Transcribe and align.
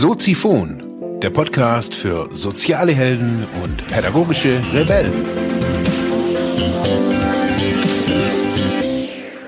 Soziphon, 0.00 1.18
der 1.20 1.30
Podcast 1.30 1.92
für 1.92 2.28
soziale 2.32 2.92
Helden 2.92 3.44
und 3.64 3.84
pädagogische 3.88 4.62
Rebellen. 4.72 5.26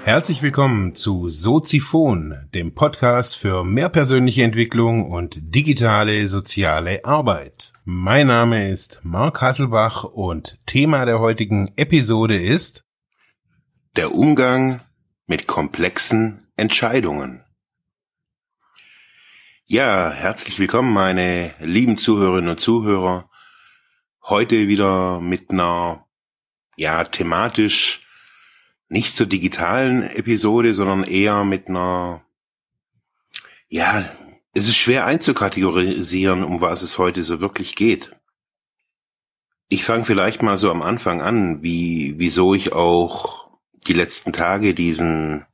Herzlich 0.02 0.42
willkommen 0.42 0.96
zu 0.96 1.28
Soziphon, 1.28 2.48
dem 2.52 2.74
Podcast 2.74 3.36
für 3.36 3.62
mehr 3.62 3.90
persönliche 3.90 4.42
Entwicklung 4.42 5.08
und 5.08 5.38
digitale 5.40 6.26
soziale 6.26 7.04
Arbeit. 7.04 7.72
Mein 7.84 8.26
Name 8.26 8.70
ist 8.70 9.02
Mark 9.04 9.40
Hasselbach 9.40 10.02
und 10.02 10.58
Thema 10.66 11.04
der 11.04 11.20
heutigen 11.20 11.70
Episode 11.76 12.42
ist 12.42 12.84
der 13.94 14.12
Umgang 14.12 14.80
mit 15.28 15.46
komplexen 15.46 16.48
Entscheidungen. 16.56 17.44
Ja, 19.72 20.10
herzlich 20.10 20.58
willkommen, 20.58 20.92
meine 20.92 21.54
lieben 21.60 21.96
Zuhörerinnen 21.96 22.50
und 22.50 22.58
Zuhörer. 22.58 23.30
Heute 24.20 24.66
wieder 24.66 25.20
mit 25.20 25.52
einer, 25.52 26.08
ja, 26.74 27.04
thematisch 27.04 28.04
nicht 28.88 29.14
so 29.14 29.26
digitalen 29.26 30.02
Episode, 30.02 30.74
sondern 30.74 31.04
eher 31.04 31.44
mit 31.44 31.68
einer, 31.68 32.24
ja, 33.68 34.04
es 34.54 34.66
ist 34.66 34.76
schwer 34.76 35.06
einzukategorisieren, 35.06 36.42
um 36.42 36.60
was 36.60 36.82
es 36.82 36.98
heute 36.98 37.22
so 37.22 37.40
wirklich 37.40 37.76
geht. 37.76 38.16
Ich 39.68 39.84
fange 39.84 40.02
vielleicht 40.02 40.42
mal 40.42 40.58
so 40.58 40.72
am 40.72 40.82
Anfang 40.82 41.22
an, 41.22 41.62
wie, 41.62 42.16
wieso 42.18 42.54
ich 42.54 42.72
auch 42.72 43.56
die 43.86 43.92
letzten 43.94 44.32
Tage 44.32 44.74
diesen 44.74 45.46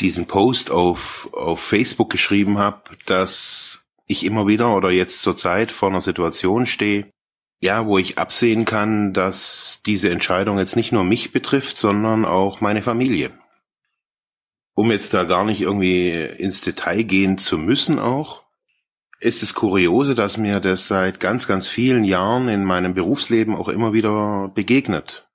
diesen 0.00 0.26
Post 0.26 0.70
auf, 0.70 1.28
auf 1.32 1.60
Facebook 1.60 2.10
geschrieben 2.10 2.58
habe, 2.58 2.82
dass 3.06 3.84
ich 4.06 4.24
immer 4.24 4.46
wieder 4.46 4.74
oder 4.74 4.90
jetzt 4.90 5.22
zur 5.22 5.36
Zeit 5.36 5.70
vor 5.70 5.90
einer 5.90 6.00
Situation 6.00 6.66
stehe, 6.66 7.10
ja, 7.60 7.86
wo 7.86 7.98
ich 7.98 8.18
absehen 8.18 8.64
kann, 8.64 9.12
dass 9.12 9.82
diese 9.84 10.10
Entscheidung 10.10 10.58
jetzt 10.58 10.76
nicht 10.76 10.92
nur 10.92 11.04
mich 11.04 11.32
betrifft, 11.32 11.76
sondern 11.76 12.24
auch 12.24 12.60
meine 12.60 12.82
Familie. 12.82 13.30
Um 14.74 14.92
jetzt 14.92 15.12
da 15.12 15.24
gar 15.24 15.44
nicht 15.44 15.60
irgendwie 15.60 16.10
ins 16.10 16.60
Detail 16.60 17.02
gehen 17.02 17.36
zu 17.36 17.58
müssen 17.58 17.98
auch, 17.98 18.44
ist 19.20 19.42
es 19.42 19.54
kuriose, 19.54 20.14
dass 20.14 20.36
mir 20.36 20.60
das 20.60 20.86
seit 20.86 21.18
ganz, 21.18 21.48
ganz 21.48 21.66
vielen 21.66 22.04
Jahren 22.04 22.48
in 22.48 22.64
meinem 22.64 22.94
Berufsleben 22.94 23.56
auch 23.56 23.68
immer 23.68 23.92
wieder 23.92 24.52
begegnet. 24.54 25.28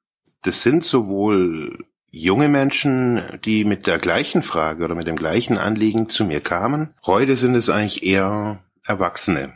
Das 0.43 0.63
sind 0.63 0.85
sowohl 0.85 1.85
junge 2.15 2.47
Menschen, 2.47 3.23
die 3.43 3.65
mit 3.65 3.87
der 3.87 3.97
gleichen 3.97 4.43
Frage 4.43 4.85
oder 4.85 4.93
mit 4.93 5.07
dem 5.07 5.15
gleichen 5.15 5.57
Anliegen 5.57 6.09
zu 6.09 6.23
mir 6.25 6.41
kamen. 6.41 6.93
Heute 7.03 7.35
sind 7.35 7.55
es 7.55 7.69
eigentlich 7.69 8.03
eher 8.03 8.63
Erwachsene, 8.83 9.51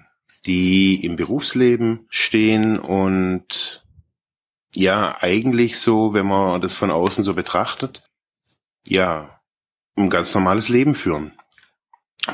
die 0.47 1.05
im 1.05 1.17
Berufsleben 1.17 2.07
stehen 2.09 2.79
und 2.79 3.85
ja, 4.73 5.17
eigentlich 5.21 5.77
so, 5.77 6.15
wenn 6.15 6.25
man 6.25 6.59
das 6.59 6.73
von 6.73 6.89
außen 6.89 7.23
so 7.23 7.35
betrachtet, 7.35 8.09
ja, 8.87 9.39
ein 9.95 10.09
ganz 10.09 10.33
normales 10.33 10.67
Leben 10.67 10.95
führen. 10.95 11.33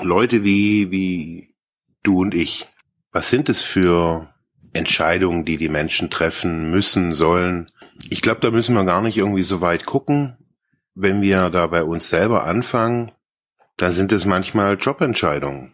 Leute 0.04 0.46
wie, 0.46 0.90
wie 0.90 1.54
du 2.02 2.22
und 2.22 2.34
ich. 2.34 2.68
Was 3.12 3.30
sind 3.30 3.50
es 3.50 3.62
für 3.62 4.33
Entscheidungen, 4.74 5.46
die 5.46 5.58
die 5.58 5.70
Menschen 5.70 6.10
treffen 6.10 6.70
müssen, 6.72 7.16
sollen. 7.16 7.72
Ich 8.10 8.22
glaube, 8.22 8.42
da 8.42 8.52
müssen 8.52 8.76
wir 8.76 8.86
gar 8.86 9.02
nicht 9.02 9.18
irgendwie 9.18 9.44
so 9.44 9.62
weit 9.62 9.86
gucken. 9.86 10.38
Wenn 10.96 11.22
wir 11.22 11.50
da 11.50 11.68
bei 11.68 11.84
uns 11.84 12.10
selber 12.10 12.44
anfangen, 12.44 13.12
dann 13.78 13.92
sind 13.92 14.12
es 14.12 14.26
manchmal 14.26 14.78
Jobentscheidungen. 14.80 15.74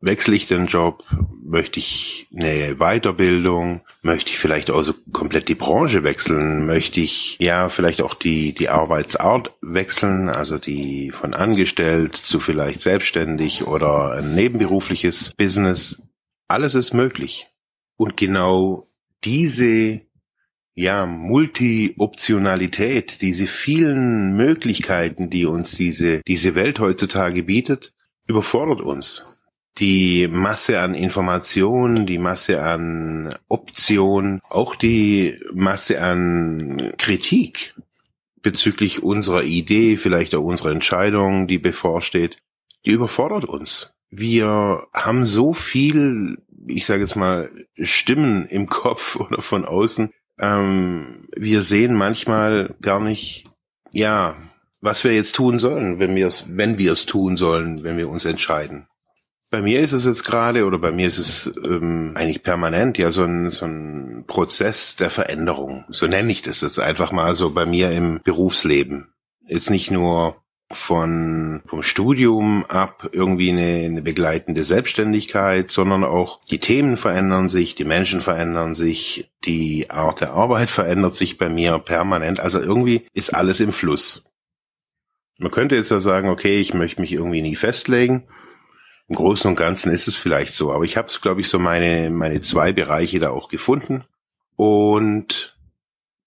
Wechsle 0.00 0.36
ich 0.36 0.46
den 0.46 0.66
Job? 0.66 1.04
Möchte 1.42 1.80
ich 1.80 2.28
eine 2.36 2.76
Weiterbildung? 2.76 3.80
Möchte 4.02 4.30
ich 4.30 4.38
vielleicht 4.38 4.70
auch 4.70 4.82
so 4.82 4.94
komplett 5.12 5.48
die 5.48 5.56
Branche 5.56 6.04
wechseln? 6.04 6.66
Möchte 6.66 7.00
ich 7.00 7.36
ja 7.40 7.68
vielleicht 7.68 8.02
auch 8.02 8.14
die, 8.14 8.52
die 8.52 8.68
Arbeitsart 8.68 9.54
wechseln? 9.60 10.28
Also 10.28 10.58
die 10.58 11.10
von 11.10 11.34
angestellt 11.34 12.14
zu 12.14 12.38
vielleicht 12.38 12.80
selbstständig 12.80 13.66
oder 13.66 14.12
ein 14.12 14.36
nebenberufliches 14.36 15.34
Business? 15.36 16.00
Alles 16.46 16.76
ist 16.76 16.94
möglich. 16.94 17.48
Und 17.98 18.16
genau 18.16 18.86
diese 19.24 20.00
ja, 20.74 21.04
Multi-Optionalität, 21.04 23.20
diese 23.20 23.46
vielen 23.48 24.36
Möglichkeiten, 24.36 25.28
die 25.28 25.44
uns 25.44 25.72
diese, 25.72 26.22
diese 26.26 26.54
Welt 26.54 26.78
heutzutage 26.78 27.42
bietet, 27.42 27.92
überfordert 28.28 28.80
uns. 28.80 29.42
Die 29.78 30.28
Masse 30.28 30.80
an 30.80 30.94
Informationen, 30.94 32.06
die 32.06 32.18
Masse 32.18 32.62
an 32.62 33.34
Optionen, 33.48 34.40
auch 34.48 34.76
die 34.76 35.40
Masse 35.52 36.00
an 36.00 36.92
Kritik 36.98 37.74
bezüglich 38.40 39.02
unserer 39.02 39.42
Idee, 39.42 39.96
vielleicht 39.96 40.36
auch 40.36 40.44
unserer 40.44 40.70
Entscheidung, 40.70 41.48
die 41.48 41.58
bevorsteht, 41.58 42.38
die 42.84 42.92
überfordert 42.92 43.44
uns. 43.44 43.96
Wir 44.10 44.86
haben 44.94 45.24
so 45.24 45.52
viel 45.52 46.38
ich 46.68 46.86
sage 46.86 47.02
jetzt 47.02 47.16
mal, 47.16 47.50
Stimmen 47.80 48.46
im 48.46 48.66
Kopf 48.70 49.16
oder 49.16 49.42
von 49.42 49.64
außen. 49.64 50.10
Ähm, 50.38 51.28
wir 51.36 51.62
sehen 51.62 51.94
manchmal 51.94 52.74
gar 52.80 53.00
nicht, 53.00 53.44
ja, 53.92 54.36
was 54.80 55.02
wir 55.02 55.12
jetzt 55.14 55.34
tun 55.34 55.58
sollen, 55.58 55.98
wenn 55.98 56.14
wir 56.14 56.26
es, 56.26 56.56
wenn 56.56 56.78
wir 56.78 56.92
es 56.92 57.06
tun 57.06 57.36
sollen, 57.36 57.82
wenn 57.82 57.98
wir 57.98 58.08
uns 58.08 58.24
entscheiden. 58.24 58.86
Bei 59.50 59.62
mir 59.62 59.80
ist 59.80 59.92
es 59.92 60.04
jetzt 60.04 60.24
gerade, 60.24 60.66
oder 60.66 60.78
bei 60.78 60.92
mir 60.92 61.06
ist 61.06 61.18
es 61.18 61.52
ähm, 61.64 62.12
eigentlich 62.14 62.42
permanent, 62.42 62.98
ja, 62.98 63.10
so 63.10 63.24
ein, 63.24 63.48
so 63.48 63.64
ein 63.64 64.24
Prozess 64.26 64.96
der 64.96 65.08
Veränderung. 65.08 65.86
So 65.88 66.06
nenne 66.06 66.30
ich 66.30 66.42
das 66.42 66.60
jetzt 66.60 66.78
einfach 66.78 67.12
mal 67.12 67.34
so 67.34 67.50
bei 67.50 67.64
mir 67.64 67.90
im 67.90 68.20
Berufsleben. 68.22 69.08
Jetzt 69.46 69.70
nicht 69.70 69.90
nur 69.90 70.36
von 70.70 71.62
vom 71.66 71.82
Studium 71.82 72.66
ab 72.66 73.08
irgendwie 73.12 73.50
eine, 73.50 73.86
eine 73.86 74.02
begleitende 74.02 74.62
Selbstständigkeit, 74.64 75.70
sondern 75.70 76.04
auch 76.04 76.40
die 76.50 76.58
Themen 76.58 76.98
verändern 76.98 77.48
sich, 77.48 77.74
die 77.74 77.84
Menschen 77.84 78.20
verändern 78.20 78.74
sich, 78.74 79.30
die 79.44 79.88
Art 79.88 80.20
der 80.20 80.32
Arbeit 80.32 80.68
verändert 80.68 81.14
sich 81.14 81.38
bei 81.38 81.48
mir 81.48 81.78
permanent. 81.78 82.40
Also 82.40 82.60
irgendwie 82.60 83.06
ist 83.14 83.34
alles 83.34 83.60
im 83.60 83.72
Fluss. 83.72 84.30
Man 85.38 85.50
könnte 85.50 85.74
jetzt 85.74 85.90
ja 85.90 86.00
sagen, 86.00 86.28
okay, 86.28 86.58
ich 86.58 86.74
möchte 86.74 87.00
mich 87.00 87.12
irgendwie 87.12 87.42
nie 87.42 87.56
festlegen. 87.56 88.28
Im 89.08 89.16
Großen 89.16 89.48
und 89.48 89.56
Ganzen 89.56 89.90
ist 89.90 90.06
es 90.06 90.16
vielleicht 90.16 90.54
so, 90.54 90.70
aber 90.70 90.84
ich 90.84 90.98
habe, 90.98 91.08
glaube 91.22 91.40
ich, 91.40 91.48
so 91.48 91.58
meine 91.58 92.10
meine 92.10 92.42
zwei 92.42 92.72
Bereiche 92.72 93.18
da 93.20 93.30
auch 93.30 93.48
gefunden 93.48 94.04
und 94.56 95.56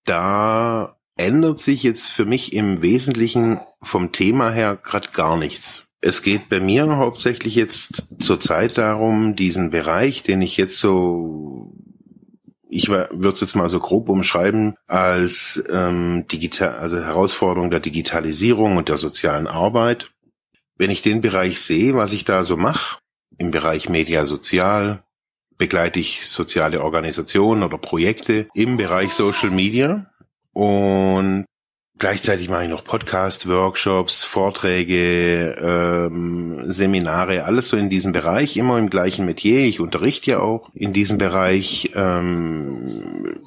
da 0.05 0.97
ändert 1.21 1.59
sich 1.59 1.83
jetzt 1.83 2.07
für 2.07 2.25
mich 2.25 2.53
im 2.53 2.81
Wesentlichen 2.81 3.59
vom 3.81 4.11
Thema 4.11 4.51
her 4.51 4.77
gerade 4.81 5.09
gar 5.13 5.37
nichts. 5.37 5.85
Es 6.01 6.23
geht 6.23 6.49
bei 6.49 6.59
mir 6.59 6.97
hauptsächlich 6.97 7.55
jetzt 7.55 8.05
zurzeit 8.19 8.77
darum, 8.77 9.35
diesen 9.35 9.69
Bereich, 9.69 10.23
den 10.23 10.41
ich 10.41 10.57
jetzt 10.57 10.79
so, 10.79 11.73
ich 12.69 12.89
würde 12.89 13.29
es 13.29 13.41
jetzt 13.41 13.55
mal 13.55 13.69
so 13.69 13.79
grob 13.79 14.09
umschreiben, 14.09 14.75
als 14.87 15.63
ähm, 15.69 16.25
digital, 16.31 16.79
also 16.79 16.97
Herausforderung 16.97 17.69
der 17.69 17.81
Digitalisierung 17.81 18.77
und 18.77 18.89
der 18.89 18.97
sozialen 18.97 19.45
Arbeit. 19.45 20.11
Wenn 20.75 20.89
ich 20.89 21.03
den 21.03 21.21
Bereich 21.21 21.61
sehe, 21.61 21.93
was 21.93 22.13
ich 22.13 22.25
da 22.25 22.43
so 22.43 22.57
mache, 22.57 22.97
im 23.37 23.51
Bereich 23.51 23.87
Media 23.87 24.25
Sozial, 24.25 25.03
begleite 25.59 25.99
ich 25.99 26.25
soziale 26.25 26.81
Organisationen 26.81 27.61
oder 27.61 27.77
Projekte 27.77 28.47
im 28.55 28.77
Bereich 28.77 29.13
Social 29.13 29.51
Media 29.51 30.10
und 30.53 31.45
gleichzeitig 31.97 32.49
mache 32.49 32.63
ich 32.63 32.69
noch 32.69 32.83
Podcast, 32.83 33.47
Workshops, 33.47 34.23
Vorträge, 34.23 35.55
ähm, 35.61 36.71
Seminare, 36.71 37.45
alles 37.45 37.69
so 37.69 37.77
in 37.77 37.89
diesem 37.89 38.11
Bereich, 38.11 38.57
immer 38.57 38.77
im 38.77 38.89
gleichen 38.89 39.25
Metier. 39.25 39.59
Ich 39.59 39.79
unterrichte 39.79 40.31
ja 40.31 40.39
auch 40.39 40.69
in 40.73 40.93
diesem 40.93 41.17
Bereich 41.17 41.91
ähm, 41.95 43.37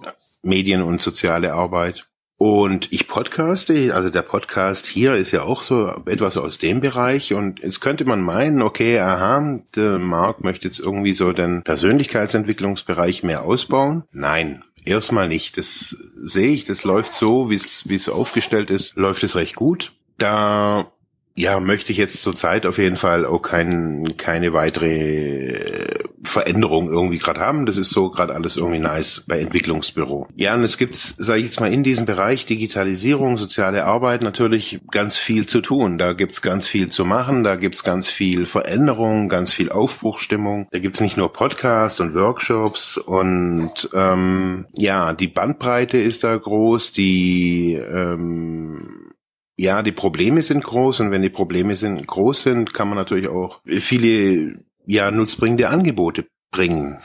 Medien 0.42 0.82
und 0.82 1.02
soziale 1.02 1.52
Arbeit. 1.52 2.06
Und 2.36 2.92
ich 2.92 3.06
podcaste, 3.06 3.94
also 3.94 4.10
der 4.10 4.22
Podcast 4.22 4.86
hier 4.86 5.14
ist 5.14 5.30
ja 5.30 5.44
auch 5.44 5.62
so 5.62 5.88
etwas 6.06 6.36
aus 6.36 6.58
dem 6.58 6.80
Bereich. 6.80 7.32
Und 7.32 7.60
jetzt 7.60 7.80
könnte 7.80 8.04
man 8.04 8.20
meinen, 8.20 8.60
okay, 8.60 8.98
aha, 8.98 9.60
der 9.76 9.98
Marc 9.98 10.42
möchte 10.42 10.66
jetzt 10.66 10.80
irgendwie 10.80 11.14
so 11.14 11.32
den 11.32 11.62
Persönlichkeitsentwicklungsbereich 11.62 13.22
mehr 13.22 13.44
ausbauen. 13.44 14.02
Nein, 14.10 14.64
Erstmal 14.84 15.28
nicht. 15.28 15.56
Das 15.56 15.96
sehe 16.16 16.52
ich, 16.52 16.64
das 16.64 16.84
läuft 16.84 17.14
so, 17.14 17.50
wie 17.50 17.54
es 17.54 18.08
aufgestellt 18.08 18.70
ist, 18.70 18.96
läuft 18.96 19.22
es 19.22 19.36
recht 19.36 19.56
gut. 19.56 19.92
Da 20.18 20.92
ja, 21.36 21.58
möchte 21.58 21.90
ich 21.90 21.98
jetzt 21.98 22.22
zurzeit 22.22 22.66
auf 22.66 22.78
jeden 22.78 22.96
Fall 22.96 23.26
auch 23.26 23.40
kein, 23.40 24.16
keine 24.16 24.52
weitere 24.52 26.03
Veränderung 26.34 26.90
irgendwie 26.90 27.18
gerade 27.18 27.40
haben. 27.40 27.64
Das 27.64 27.76
ist 27.76 27.90
so 27.90 28.10
gerade 28.10 28.34
alles 28.34 28.56
irgendwie 28.56 28.80
nice 28.80 29.24
bei 29.26 29.40
Entwicklungsbüro. 29.40 30.26
Ja, 30.34 30.54
und 30.54 30.64
es 30.64 30.76
gibt, 30.78 30.96
sage 30.96 31.38
ich 31.38 31.46
jetzt 31.46 31.60
mal, 31.60 31.72
in 31.72 31.84
diesem 31.84 32.06
Bereich 32.06 32.44
Digitalisierung, 32.44 33.38
soziale 33.38 33.84
Arbeit 33.84 34.20
natürlich 34.20 34.80
ganz 34.90 35.16
viel 35.16 35.46
zu 35.46 35.60
tun. 35.60 35.96
Da 35.96 36.12
gibt's 36.12 36.42
ganz 36.42 36.66
viel 36.66 36.88
zu 36.88 37.04
machen, 37.04 37.44
da 37.44 37.54
gibt's 37.54 37.84
ganz 37.84 38.08
viel 38.08 38.46
Veränderung, 38.46 39.28
ganz 39.28 39.52
viel 39.52 39.70
Aufbruchstimmung. 39.70 40.66
Da 40.72 40.80
gibt's 40.80 41.00
nicht 41.00 41.16
nur 41.16 41.32
Podcasts 41.32 42.00
und 42.00 42.14
Workshops 42.14 42.98
und 42.98 43.88
ähm, 43.94 44.66
ja, 44.74 45.12
die 45.12 45.28
Bandbreite 45.28 45.98
ist 45.98 46.24
da 46.24 46.36
groß, 46.36 46.92
die 46.92 47.74
ähm, 47.74 49.12
ja, 49.56 49.82
die 49.82 49.92
Probleme 49.92 50.42
sind 50.42 50.64
groß 50.64 50.98
und 50.98 51.10
wenn 51.12 51.22
die 51.22 51.30
Probleme 51.30 51.76
sind 51.76 52.04
groß 52.04 52.42
sind, 52.42 52.74
kann 52.74 52.88
man 52.88 52.98
natürlich 52.98 53.28
auch 53.28 53.60
viele 53.64 54.64
ja 54.86 55.10
nutzbringende 55.10 55.68
Angebote 55.68 56.26
bringen. 56.50 56.98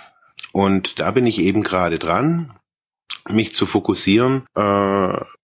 Und 0.52 1.00
da 1.00 1.12
bin 1.12 1.28
ich 1.28 1.40
eben 1.40 1.64
gerade 1.64 2.00
dran, 2.00 2.54
mich 3.28 3.54
zu 3.54 3.66
fokussieren, 3.66 4.44
äh, 4.56 4.62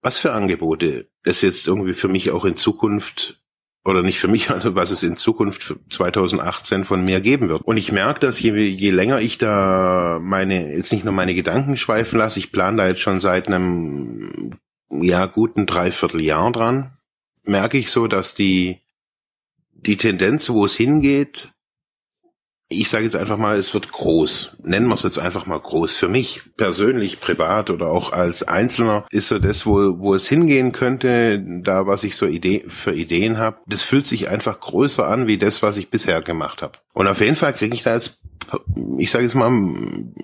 was 0.01 0.17
für 0.17 0.33
Angebote 0.33 1.07
es 1.23 1.41
jetzt 1.41 1.67
irgendwie 1.67 1.93
für 1.93 2.07
mich 2.07 2.31
auch 2.31 2.45
in 2.45 2.55
Zukunft 2.55 3.41
oder 3.83 4.01
nicht 4.01 4.19
für 4.19 4.27
mich, 4.27 4.49
also 4.51 4.75
was 4.75 4.91
es 4.91 5.03
in 5.03 5.17
Zukunft 5.17 5.75
2018 5.89 6.83
von 6.83 7.03
mir 7.05 7.21
geben 7.21 7.49
wird. 7.49 7.61
Und 7.63 7.77
ich 7.77 7.91
merke, 7.91 8.19
dass 8.19 8.39
je, 8.39 8.53
je 8.53 8.91
länger 8.91 9.21
ich 9.21 9.37
da 9.37 10.19
meine, 10.21 10.75
jetzt 10.75 10.91
nicht 10.91 11.05
nur 11.05 11.13
meine 11.13 11.35
Gedanken 11.35 11.77
schweifen 11.77 12.19
lasse, 12.19 12.39
ich 12.39 12.51
plane 12.51 12.77
da 12.77 12.87
jetzt 12.87 13.01
schon 13.01 13.21
seit 13.21 13.47
einem 13.47 14.57
ja 14.89 15.25
guten 15.25 15.65
Dreivierteljahr 15.65 16.51
dran, 16.51 16.91
merke 17.43 17.77
ich 17.77 17.91
so, 17.91 18.07
dass 18.07 18.33
die 18.33 18.79
die 19.73 19.97
Tendenz, 19.97 20.49
wo 20.49 20.65
es 20.65 20.73
hingeht, 20.73 21.49
ich 22.67 22.89
sage 22.89 23.03
jetzt 23.03 23.15
einfach 23.15 23.37
mal, 23.37 23.57
es 23.57 23.73
wird 23.75 23.91
groß. 23.91 24.57
Nennen 24.63 24.87
wir 24.87 24.95
es 24.95 25.03
jetzt 25.03 25.19
einfach 25.19 25.45
mal 25.45 25.59
groß. 25.59 25.95
Für 25.97 26.07
mich 26.07 26.41
persönlich, 26.57 27.19
privat 27.19 27.69
oder 27.69 27.91
auch 27.91 28.11
als 28.11 28.41
Einzelner 28.41 29.05
ist 29.11 29.27
so 29.27 29.37
das, 29.37 29.67
wo, 29.67 29.99
wo 29.99 30.15
es 30.15 30.27
hingehen 30.27 30.71
könnte, 30.71 31.43
da 31.61 31.85
was 31.85 32.03
ich 32.03 32.15
so 32.15 32.25
Idee, 32.25 32.65
für 32.67 32.93
Ideen 32.93 33.37
habe, 33.37 33.57
das 33.67 33.83
fühlt 33.83 34.07
sich 34.07 34.29
einfach 34.29 34.59
größer 34.59 35.07
an 35.07 35.27
wie 35.27 35.37
das, 35.37 35.61
was 35.61 35.77
ich 35.77 35.91
bisher 35.91 36.21
gemacht 36.23 36.63
habe. 36.63 36.79
Und 36.93 37.07
auf 37.07 37.21
jeden 37.21 37.35
Fall 37.35 37.53
kriege 37.53 37.75
ich 37.75 37.83
da 37.83 37.93
jetzt, 37.93 38.21
ich 38.97 39.11
sage 39.11 39.25
jetzt 39.25 39.35
mal, 39.35 39.51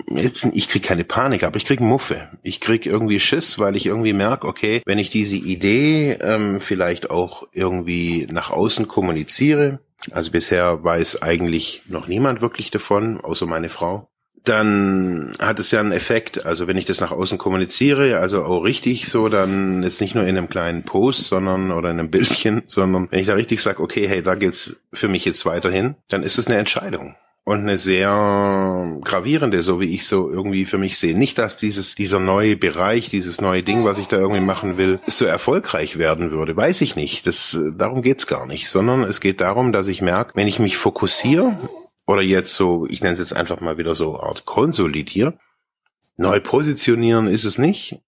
jetzt, 0.09 0.45
ich 0.53 0.67
kriege 0.67 0.87
keine 0.87 1.03
Panik, 1.03 1.43
aber 1.43 1.57
ich 1.57 1.65
kriege 1.65 1.83
Muffe. 1.83 2.29
Ich 2.41 2.59
kriege 2.59 2.89
irgendwie 2.89 3.19
Schiss, 3.19 3.59
weil 3.59 3.75
ich 3.75 3.85
irgendwie 3.85 4.13
merke, 4.13 4.47
okay, 4.47 4.81
wenn 4.87 4.99
ich 4.99 5.11
diese 5.11 5.37
Idee 5.37 6.13
ähm, 6.21 6.59
vielleicht 6.59 7.11
auch 7.11 7.47
irgendwie 7.51 8.27
nach 8.31 8.49
außen 8.49 8.87
kommuniziere, 8.87 9.79
also 10.11 10.31
bisher 10.31 10.83
weiß 10.83 11.21
eigentlich 11.21 11.83
noch 11.87 12.07
niemand 12.07 12.41
wirklich 12.41 12.71
davon, 12.71 13.21
außer 13.21 13.45
meine 13.45 13.69
Frau. 13.69 14.07
Dann 14.43 15.35
hat 15.39 15.59
es 15.59 15.69
ja 15.69 15.79
einen 15.79 15.91
Effekt. 15.91 16.45
Also 16.45 16.67
wenn 16.67 16.77
ich 16.77 16.85
das 16.85 16.99
nach 16.99 17.11
außen 17.11 17.37
kommuniziere, 17.37 18.17
also 18.17 18.43
auch 18.43 18.63
richtig 18.63 19.07
so, 19.07 19.29
dann 19.29 19.83
ist 19.83 20.01
nicht 20.01 20.15
nur 20.15 20.23
in 20.23 20.35
einem 20.35 20.49
kleinen 20.49 20.81
Post, 20.81 21.27
sondern 21.27 21.71
oder 21.71 21.91
in 21.91 21.99
einem 21.99 22.09
Bildchen, 22.09 22.63
sondern 22.67 23.07
wenn 23.11 23.19
ich 23.19 23.27
da 23.27 23.35
richtig 23.35 23.61
sage, 23.61 23.83
okay, 23.83 24.07
hey, 24.07 24.23
da 24.23 24.33
geht's 24.35 24.81
für 24.91 25.09
mich 25.09 25.25
jetzt 25.25 25.45
weiterhin, 25.45 25.95
dann 26.09 26.23
ist 26.23 26.39
es 26.39 26.47
eine 26.47 26.57
Entscheidung 26.57 27.15
und 27.43 27.59
eine 27.59 27.77
sehr 27.77 28.99
gravierende, 29.03 29.63
so 29.63 29.79
wie 29.79 29.93
ich 29.93 30.05
so 30.05 30.29
irgendwie 30.29 30.65
für 30.65 30.77
mich 30.77 30.97
sehe. 30.97 31.17
Nicht, 31.17 31.37
dass 31.37 31.57
dieses, 31.57 31.95
dieser 31.95 32.19
neue 32.19 32.55
Bereich, 32.55 33.09
dieses 33.09 33.41
neue 33.41 33.63
Ding, 33.63 33.83
was 33.83 33.97
ich 33.97 34.07
da 34.07 34.17
irgendwie 34.17 34.41
machen 34.41 34.77
will, 34.77 34.99
so 35.07 35.25
erfolgreich 35.25 35.97
werden 35.97 36.31
würde. 36.31 36.55
Weiß 36.55 36.81
ich 36.81 36.95
nicht. 36.95 37.25
Das, 37.25 37.57
darum 37.75 38.03
geht's 38.03 38.27
gar 38.27 38.45
nicht. 38.45 38.69
Sondern 38.69 39.03
es 39.03 39.21
geht 39.21 39.41
darum, 39.41 39.71
dass 39.71 39.87
ich 39.87 40.01
merke, 40.01 40.35
wenn 40.35 40.47
ich 40.47 40.59
mich 40.59 40.77
fokussiere 40.77 41.57
oder 42.05 42.21
jetzt 42.21 42.53
so, 42.53 42.85
ich 42.87 43.01
nenne 43.01 43.13
es 43.13 43.19
jetzt 43.19 43.35
einfach 43.35 43.59
mal 43.59 43.77
wieder 43.77 43.95
so 43.95 44.19
Art 44.19 44.45
konsolidiere, 44.45 45.37
neu 46.17 46.39
positionieren 46.41 47.27
ist 47.27 47.45
es 47.45 47.57
nicht, 47.57 47.99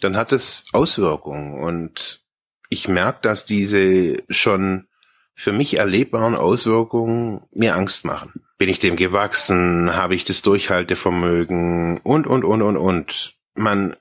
dann 0.00 0.16
hat 0.16 0.32
es 0.32 0.66
Auswirkungen 0.72 1.60
und 1.60 2.24
ich 2.68 2.88
merke, 2.88 3.20
dass 3.22 3.44
diese 3.44 4.22
schon 4.28 4.88
für 5.40 5.52
mich 5.52 5.78
erlebbaren 5.78 6.34
Auswirkungen 6.34 7.40
mir 7.50 7.74
Angst 7.74 8.04
machen. 8.04 8.42
Bin 8.58 8.68
ich 8.68 8.78
dem 8.78 8.96
gewachsen? 8.96 9.96
Habe 9.96 10.14
ich 10.14 10.24
das 10.24 10.42
Durchhaltevermögen? 10.42 11.98
Und, 12.02 12.26
und, 12.26 12.44
und, 12.44 12.60
und, 12.60 12.76
und. 12.76 13.36
Man, 13.54 13.96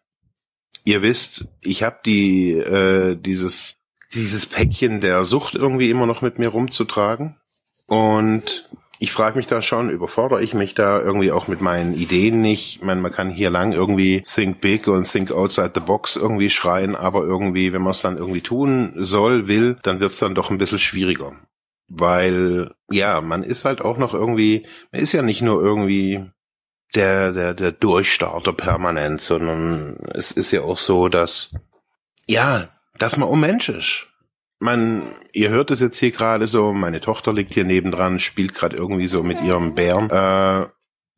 ihr 0.84 1.02
wisst, 1.02 1.46
ich 1.62 1.82
habe 1.84 2.00
die, 2.06 2.52
äh, 2.52 3.16
dieses, 3.16 3.78
dieses 4.14 4.48
Päckchen 4.48 5.00
der 5.00 5.24
Sucht 5.24 5.56
irgendwie 5.56 5.90
immer 5.90 6.06
noch 6.06 6.22
mit 6.22 6.40
mir 6.40 6.50
rumzutragen. 6.50 7.38
Und 7.88 8.70
ich 9.02 9.14
frage 9.14 9.38
mich 9.38 9.48
da 9.48 9.62
schon, 9.62 9.90
überfordere 9.90 10.44
ich 10.44 10.54
mich 10.54 10.76
da 10.76 11.00
irgendwie 11.00 11.32
auch 11.32 11.48
mit 11.48 11.62
meinen 11.62 11.94
Ideen 11.94 12.42
nicht? 12.42 12.76
Ich 12.76 12.82
meine, 12.84 13.00
man 13.00 13.14
kann 13.14 13.30
hier 13.30 13.50
lang 13.50 13.72
irgendwie 13.72 14.22
think 14.22 14.60
big 14.60 14.88
und 14.90 15.10
think 15.10 15.32
outside 15.32 15.72
the 15.74 15.80
box 15.80 16.18
irgendwie 16.18 16.50
schreien, 16.50 16.98
aber 16.98 17.24
irgendwie, 17.24 17.72
wenn 17.72 17.82
man 17.82 17.92
es 17.92 18.02
dann 18.02 18.18
irgendwie 18.18 18.42
tun 18.42 18.92
soll, 18.98 19.48
will, 19.48 19.78
dann 19.84 20.02
wird 20.02 20.12
es 20.12 20.20
dann 20.20 20.36
doch 20.36 20.52
ein 20.52 20.58
bisschen 20.58 20.80
schwieriger. 20.80 21.32
Weil, 21.88 22.72
ja, 22.92 23.22
man 23.22 23.44
ist 23.44 23.64
halt 23.64 23.80
auch 23.80 23.98
noch 23.98 24.14
irgendwie, 24.14 24.68
man 24.92 25.02
ist 25.02 25.14
ja 25.14 25.22
nicht 25.22 25.42
nur 25.42 25.62
irgendwie 25.64 26.26
der, 26.94 27.32
der, 27.32 27.54
der 27.54 27.72
Durchstarter 27.72 28.52
permanent, 28.52 29.22
sondern 29.22 29.98
es 30.14 30.34
ist 30.34 30.52
ja 30.52 30.62
auch 30.62 30.78
so, 30.78 31.08
dass, 31.08 31.56
ja, 32.28 32.68
dass 32.98 33.16
man 33.16 33.30
um 33.30 33.40
Mensch 33.40 33.70
ist 33.70 34.09
man, 34.60 35.04
ihr 35.34 35.50
hört 35.50 35.72
es 35.72 35.80
jetzt 35.80 35.98
hier 35.98 36.12
gerade 36.12 36.48
so, 36.48 36.74
meine 36.74 37.00
Tochter 37.00 37.34
liegt 37.34 37.54
hier 37.54 37.64
nebendran, 37.64 38.20
spielt 38.20 38.54
gerade 38.54 38.76
irgendwie 38.76 39.08
so 39.08 39.24
mit 39.24 39.42
ihrem 39.42 39.74
Bären. 39.74 40.10
Äh, 40.10 40.68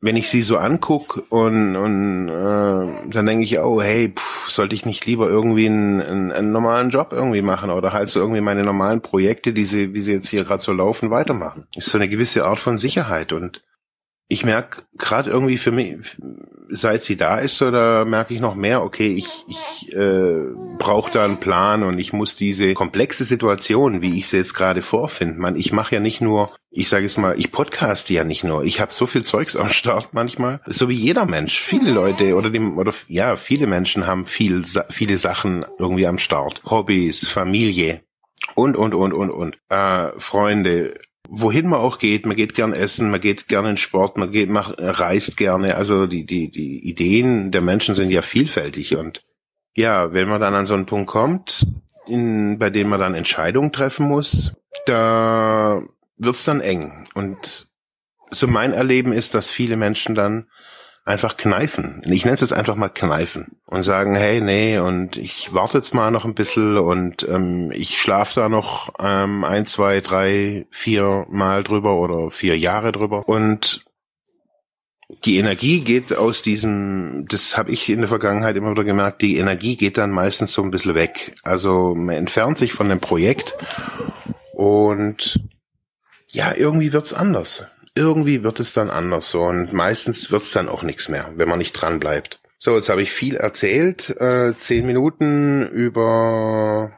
wenn 0.04 0.16
ich 0.16 0.28
sie 0.28 0.42
so 0.42 0.56
anguck 0.56 1.22
und, 1.30 1.76
und 1.76 2.28
äh, 2.28 3.08
dann 3.08 3.26
denke 3.26 3.44
ich, 3.44 3.60
oh 3.60 3.80
hey, 3.80 4.12
pff, 4.14 4.48
sollte 4.50 4.74
ich 4.74 4.84
nicht 4.84 5.06
lieber 5.06 5.28
irgendwie 5.28 5.66
einen, 5.66 6.02
einen, 6.02 6.32
einen 6.32 6.50
normalen 6.50 6.90
Job 6.90 7.12
irgendwie 7.12 7.42
machen 7.42 7.70
oder 7.70 7.92
halt 7.92 8.10
so 8.10 8.18
irgendwie 8.18 8.40
meine 8.40 8.64
normalen 8.64 9.00
Projekte, 9.00 9.52
die 9.52 9.64
sie, 9.64 9.94
wie 9.94 10.02
sie 10.02 10.14
jetzt 10.14 10.28
hier 10.28 10.42
gerade 10.42 10.60
so 10.62 10.72
laufen, 10.72 11.10
weitermachen. 11.10 11.68
Ist 11.76 11.90
so 11.90 11.98
eine 11.98 12.08
gewisse 12.08 12.44
Art 12.44 12.58
von 12.58 12.78
Sicherheit 12.78 13.32
und 13.32 13.62
ich 14.32 14.46
merke 14.46 14.82
gerade 14.96 15.28
irgendwie 15.28 15.58
für 15.58 15.72
mich, 15.72 16.16
seit 16.70 17.04
sie 17.04 17.18
da 17.18 17.38
ist, 17.38 17.60
oder 17.60 18.06
merke 18.06 18.32
ich 18.32 18.40
noch 18.40 18.54
mehr, 18.54 18.82
okay, 18.82 19.08
ich, 19.08 19.44
ich 19.46 19.94
äh, 19.94 20.46
brauche 20.78 21.12
da 21.12 21.26
einen 21.26 21.38
Plan 21.38 21.82
und 21.82 21.98
ich 21.98 22.14
muss 22.14 22.36
diese 22.36 22.72
komplexe 22.72 23.24
Situation, 23.24 24.00
wie 24.00 24.16
ich 24.16 24.28
sie 24.28 24.38
jetzt 24.38 24.54
gerade 24.54 24.80
vorfinde, 24.80 25.38
man, 25.38 25.54
ich 25.54 25.70
mache 25.70 25.96
ja 25.96 26.00
nicht 26.00 26.22
nur, 26.22 26.50
ich 26.70 26.88
sage 26.88 27.04
jetzt 27.04 27.18
mal, 27.18 27.38
ich 27.38 27.52
podcaste 27.52 28.14
ja 28.14 28.24
nicht 28.24 28.42
nur, 28.42 28.64
ich 28.64 28.80
habe 28.80 28.90
so 28.90 29.06
viel 29.06 29.22
Zeugs 29.22 29.54
am 29.54 29.68
Start 29.68 30.14
manchmal, 30.14 30.62
so 30.66 30.88
wie 30.88 30.94
jeder 30.94 31.26
Mensch. 31.26 31.60
Viele 31.60 31.92
Leute 31.92 32.34
oder 32.34 32.48
dem 32.48 32.78
oder 32.78 32.94
ja, 33.08 33.36
viele 33.36 33.66
Menschen 33.66 34.06
haben 34.06 34.24
viel, 34.24 34.64
viele 34.88 35.18
Sachen 35.18 35.66
irgendwie 35.78 36.06
am 36.06 36.16
Start, 36.16 36.62
Hobbys, 36.64 37.28
Familie 37.28 38.00
und 38.54 38.78
und 38.78 38.94
und 38.94 39.12
und 39.12 39.30
und. 39.30 39.58
Äh, 39.68 40.08
Freunde 40.18 40.94
wohin 41.34 41.66
man 41.66 41.80
auch 41.80 41.98
geht, 41.98 42.26
man 42.26 42.36
geht 42.36 42.54
gern 42.54 42.74
essen, 42.74 43.10
man 43.10 43.20
geht 43.20 43.48
gerne 43.48 43.70
in 43.70 43.76
Sport, 43.78 44.18
man 44.18 44.32
geht, 44.32 44.50
man 44.50 44.64
reist 44.76 45.38
gerne. 45.38 45.76
Also 45.76 46.06
die, 46.06 46.26
die, 46.26 46.50
die 46.50 46.86
Ideen 46.86 47.50
der 47.50 47.62
Menschen 47.62 47.94
sind 47.94 48.10
ja 48.10 48.20
vielfältig 48.20 48.96
und 48.96 49.22
ja, 49.74 50.12
wenn 50.12 50.28
man 50.28 50.42
dann 50.42 50.54
an 50.54 50.66
so 50.66 50.74
einen 50.74 50.84
Punkt 50.84 51.08
kommt, 51.08 51.66
in, 52.06 52.58
bei 52.58 52.68
dem 52.68 52.90
man 52.90 53.00
dann 53.00 53.14
Entscheidungen 53.14 53.72
treffen 53.72 54.06
muss, 54.06 54.52
da 54.84 55.82
wird's 56.18 56.44
dann 56.44 56.60
eng. 56.60 57.06
Und 57.14 57.68
so 58.30 58.46
mein 58.46 58.74
Erleben 58.74 59.14
ist, 59.14 59.34
dass 59.34 59.50
viele 59.50 59.78
Menschen 59.78 60.14
dann 60.14 60.50
einfach 61.04 61.36
kneifen. 61.36 62.02
Ich 62.04 62.24
nenne 62.24 62.36
es 62.36 62.40
jetzt 62.42 62.52
einfach 62.52 62.76
mal 62.76 62.88
kneifen 62.88 63.56
und 63.66 63.82
sagen, 63.82 64.14
hey, 64.14 64.40
nee, 64.40 64.78
und 64.78 65.16
ich 65.16 65.52
warte 65.52 65.78
jetzt 65.78 65.94
mal 65.94 66.10
noch 66.10 66.24
ein 66.24 66.34
bisschen 66.34 66.78
und 66.78 67.26
ähm, 67.28 67.72
ich 67.72 68.00
schlafe 68.00 68.40
da 68.40 68.48
noch 68.48 68.92
ähm, 69.00 69.44
ein, 69.44 69.66
zwei, 69.66 70.00
drei, 70.00 70.66
vier 70.70 71.26
Mal 71.28 71.64
drüber 71.64 71.96
oder 71.96 72.30
vier 72.30 72.56
Jahre 72.56 72.92
drüber. 72.92 73.28
Und 73.28 73.84
die 75.24 75.38
Energie 75.38 75.80
geht 75.80 76.16
aus 76.16 76.40
diesem, 76.40 77.26
das 77.28 77.58
habe 77.58 77.72
ich 77.72 77.88
in 77.88 77.98
der 77.98 78.08
Vergangenheit 78.08 78.56
immer 78.56 78.70
wieder 78.70 78.84
gemerkt, 78.84 79.22
die 79.22 79.38
Energie 79.38 79.76
geht 79.76 79.98
dann 79.98 80.10
meistens 80.10 80.52
so 80.52 80.62
ein 80.62 80.70
bisschen 80.70 80.94
weg. 80.94 81.34
Also 81.42 81.94
man 81.96 82.14
entfernt 82.14 82.58
sich 82.58 82.72
von 82.72 82.88
dem 82.88 83.00
Projekt 83.00 83.56
und 84.54 85.40
ja, 86.30 86.54
irgendwie 86.54 86.92
wird's 86.92 87.12
anders 87.12 87.66
irgendwie 87.94 88.42
wird 88.42 88.60
es 88.60 88.72
dann 88.72 88.90
anders 88.90 89.30
so 89.30 89.42
und 89.42 89.72
meistens 89.72 90.30
wird 90.30 90.42
es 90.42 90.52
dann 90.52 90.68
auch 90.68 90.82
nichts 90.82 91.08
mehr, 91.08 91.30
wenn 91.36 91.48
man 91.48 91.58
nicht 91.58 91.72
dran 91.72 92.00
bleibt. 92.00 92.40
So, 92.58 92.76
jetzt 92.76 92.88
habe 92.88 93.02
ich 93.02 93.10
viel 93.10 93.36
erzählt, 93.36 94.10
äh, 94.20 94.54
zehn 94.58 94.86
Minuten 94.86 95.66
über 95.66 96.92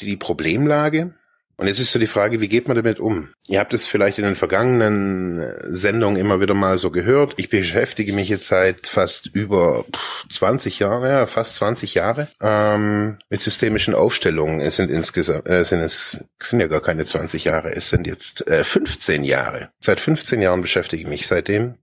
die 0.00 0.16
Problemlage. 0.16 1.14
Und 1.60 1.66
jetzt 1.66 1.78
ist 1.78 1.92
so 1.92 1.98
die 1.98 2.06
Frage, 2.06 2.40
wie 2.40 2.48
geht 2.48 2.68
man 2.68 2.74
damit 2.74 3.00
um? 3.00 3.34
Ihr 3.46 3.60
habt 3.60 3.74
es 3.74 3.86
vielleicht 3.86 4.16
in 4.16 4.24
den 4.24 4.34
vergangenen 4.34 5.40
äh, 5.40 5.58
Sendungen 5.68 6.18
immer 6.18 6.40
wieder 6.40 6.54
mal 6.54 6.78
so 6.78 6.90
gehört. 6.90 7.34
Ich 7.36 7.50
beschäftige 7.50 8.14
mich 8.14 8.30
jetzt 8.30 8.48
seit 8.48 8.86
fast 8.86 9.26
über 9.26 9.84
20 10.30 10.78
Jahre, 10.78 11.10
ja, 11.10 11.26
fast 11.26 11.56
20 11.56 11.92
Jahre 11.92 12.28
ähm, 12.40 13.18
mit 13.28 13.42
systemischen 13.42 13.94
Aufstellungen. 13.94 14.62
Es 14.62 14.76
sind 14.76 14.90
insgesamt, 14.90 15.46
äh, 15.50 15.62
sind 15.62 15.80
es 15.80 16.24
sind 16.42 16.60
ja 16.60 16.66
gar 16.66 16.80
keine 16.80 17.04
20 17.04 17.44
Jahre, 17.44 17.76
es 17.76 17.90
sind 17.90 18.06
jetzt 18.06 18.48
äh, 18.48 18.64
15 18.64 19.22
Jahre. 19.22 19.68
Seit 19.80 20.00
15 20.00 20.40
Jahren 20.40 20.62
beschäftige 20.62 21.02
ich 21.02 21.08
mich 21.10 21.26
seitdem 21.26 21.74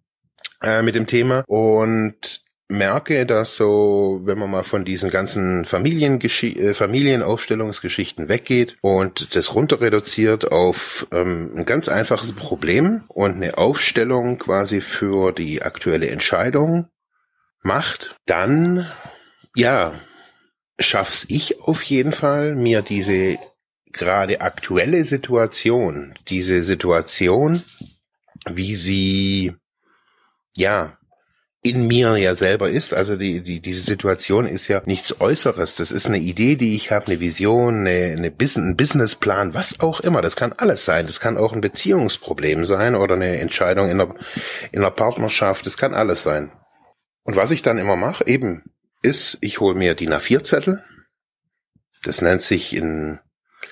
äh, 0.64 0.82
mit 0.82 0.96
dem 0.96 1.06
Thema 1.06 1.44
und 1.46 2.47
merke, 2.70 3.26
dass 3.26 3.56
so, 3.56 4.22
wenn 4.24 4.38
man 4.38 4.52
mal 4.52 4.64
von 4.64 4.84
diesen 4.84 5.10
ganzen 5.10 5.66
Familiengesch 5.66 6.44
äh, 6.44 6.74
Familienaufstellungsgeschichten 6.74 8.28
weggeht 8.28 8.78
und 8.82 9.36
das 9.36 9.56
runter 9.56 9.80
reduziert 9.80 10.52
auf 10.52 11.08
ähm, 11.12 11.52
ein 11.56 11.66
ganz 11.66 11.88
einfaches 11.88 12.34
Problem 12.34 13.04
und 13.08 13.36
eine 13.36 13.58
Aufstellung 13.58 14.38
quasi 14.38 14.82
für 14.82 15.32
die 15.32 15.62
aktuelle 15.62 16.10
Entscheidung 16.10 16.88
macht, 17.62 18.16
dann 18.26 18.90
ja, 19.56 19.94
schaff's 20.78 21.26
ich 21.30 21.62
auf 21.62 21.82
jeden 21.84 22.12
Fall, 22.12 22.56
mir 22.56 22.82
diese 22.82 23.38
gerade 23.94 24.42
aktuelle 24.42 25.04
Situation, 25.06 26.14
diese 26.28 26.62
Situation, 26.62 27.64
wie 28.46 28.76
sie 28.76 29.56
ja 30.56 30.97
in 31.70 31.88
mir 31.88 32.18
ja 32.18 32.36
selber 32.36 32.70
ist. 32.70 32.94
Also 32.94 33.16
die, 33.16 33.42
die, 33.42 33.60
diese 33.60 33.82
Situation 33.82 34.46
ist 34.46 34.68
ja 34.68 34.82
nichts 34.86 35.20
Äußeres. 35.20 35.76
Das 35.76 35.92
ist 35.92 36.08
eine 36.08 36.20
Idee, 36.20 36.56
die 36.56 36.76
ich 36.76 36.92
habe, 36.92 37.08
eine 37.08 37.20
Vision, 37.20 37.82
eine, 37.82 38.16
eine 38.18 38.32
Business, 38.32 38.66
ein 38.66 38.78
Businessplan, 38.78 39.54
was 39.54 39.80
auch 39.80 40.00
immer. 40.00 40.22
Das 40.22 40.36
kann 40.36 40.54
alles 40.54 40.86
sein. 40.86 41.08
Das 41.08 41.20
kann 41.20 41.38
auch 41.38 41.54
ein 41.54 41.62
Beziehungsproblem 41.62 42.66
sein 42.66 42.96
oder 42.96 43.16
eine 43.16 43.40
Entscheidung 43.40 43.90
in 43.90 44.02
einer, 44.02 44.16
in 44.72 44.80
einer 44.80 44.92
Partnerschaft. 44.92 45.66
Das 45.66 45.78
kann 45.78 45.94
alles 45.94 46.24
sein. 46.24 46.52
Und 47.24 47.36
was 47.36 47.52
ich 47.52 47.62
dann 47.62 47.78
immer 47.78 47.96
mache, 47.96 48.26
eben, 48.26 48.64
ist, 49.02 49.38
ich 49.42 49.60
hole 49.60 49.76
mir 49.76 49.96
die 49.96 50.10
A4-Zettel. 50.10 50.84
Das 52.04 52.22
nennt 52.22 52.42
sich 52.42 52.76
in 52.76 53.20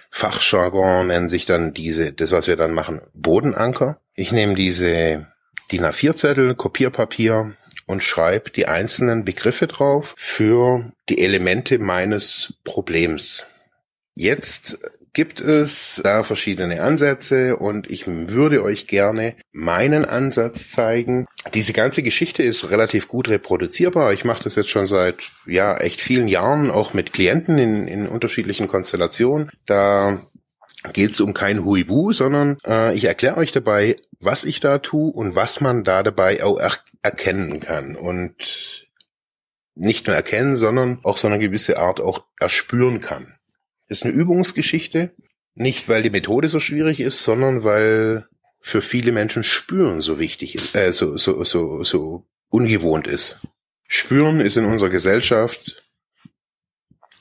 Fachjargon, 0.10 1.08
nennen 1.08 1.30
sich 1.30 1.46
dann 1.46 1.74
diese, 1.74 2.14
das 2.14 2.32
was 2.32 2.48
wir 2.48 2.56
dann 2.56 2.74
machen, 2.74 3.02
Bodenanker. 3.14 4.00
Ich 4.14 4.32
nehme 4.32 4.56
diese 4.56 5.28
DIN 5.72 5.84
A4-Zettel, 5.84 6.56
Kopierpapier 6.56 7.56
und 7.86 8.04
schreibe 8.04 8.52
die 8.52 8.68
einzelnen 8.68 9.26
Begriffe 9.26 9.68
drauf 9.68 10.14
für 10.18 10.92
die 11.10 11.20
Elemente 11.20 11.80
meines 11.80 12.54
Problems. 12.64 13.46
Jetzt 14.16 14.80
gibt 15.16 15.40
es 15.40 16.02
da 16.04 16.24
verschiedene 16.24 16.82
Ansätze 16.82 17.56
und 17.56 17.90
ich 17.90 18.06
würde 18.06 18.62
euch 18.64 18.86
gerne 18.86 19.36
meinen 19.54 20.06
Ansatz 20.06 20.68
zeigen. 20.68 21.26
Diese 21.54 21.74
ganze 21.74 22.04
Geschichte 22.04 22.44
ist 22.44 22.70
relativ 22.70 23.08
gut 23.08 23.30
reproduzierbar. 23.30 24.14
Ich 24.14 24.26
mache 24.26 24.44
das 24.44 24.56
jetzt 24.56 24.70
schon 24.70 24.88
seit 24.88 25.32
ja 25.48 25.78
echt 25.78 26.02
vielen 26.02 26.28
Jahren, 26.28 26.70
auch 26.70 26.94
mit 26.94 27.14
Klienten 27.14 27.58
in, 27.58 27.88
in 27.88 28.08
unterschiedlichen 28.08 28.68
Konstellationen. 28.68 29.50
Da 29.66 30.20
geht 30.94 31.12
es 31.12 31.22
um 31.22 31.34
kein 31.34 31.66
Huibu, 31.66 32.14
sondern 32.14 32.58
äh, 32.66 32.96
ich 32.96 33.06
erkläre 33.06 33.38
euch 33.38 33.52
dabei, 33.52 33.98
was 34.20 34.44
ich 34.44 34.60
da 34.60 34.80
tue 34.80 35.12
und 35.12 35.36
was 35.36 35.62
man 35.62 35.84
da 35.84 36.04
dabei 36.04 36.44
auch 36.44 36.58
er 36.58 36.74
erkennen 37.02 37.60
kann. 37.60 37.96
Und 37.96 38.88
nicht 39.76 40.08
nur 40.08 40.16
erkennen, 40.16 40.58
sondern 40.58 41.00
auch 41.04 41.18
so 41.18 41.28
eine 41.28 41.40
gewisse 41.40 41.78
Art 41.78 42.02
auch 42.02 42.26
erspüren 42.40 43.02
kann. 43.02 43.36
Ist 43.88 44.04
eine 44.04 44.14
Übungsgeschichte. 44.14 45.12
Nicht, 45.54 45.88
weil 45.88 46.04
die 46.04 46.10
Methode 46.10 46.50
so 46.50 46.60
schwierig 46.60 47.00
ist, 47.00 47.24
sondern 47.24 47.64
weil 47.64 48.28
für 48.60 48.82
viele 48.82 49.12
Menschen 49.12 49.44
Spüren 49.44 50.02
so 50.02 50.20
wichtig 50.20 50.56
ist, 50.56 50.76
äh, 50.76 50.92
so, 50.92 51.18
so, 51.18 51.44
so, 51.44 51.84
so 51.84 52.26
ungewohnt 52.50 53.08
ist. 53.08 53.46
Spüren 53.88 54.40
ist 54.40 54.58
in 54.58 54.66
unserer 54.66 54.90
Gesellschaft 54.90 55.84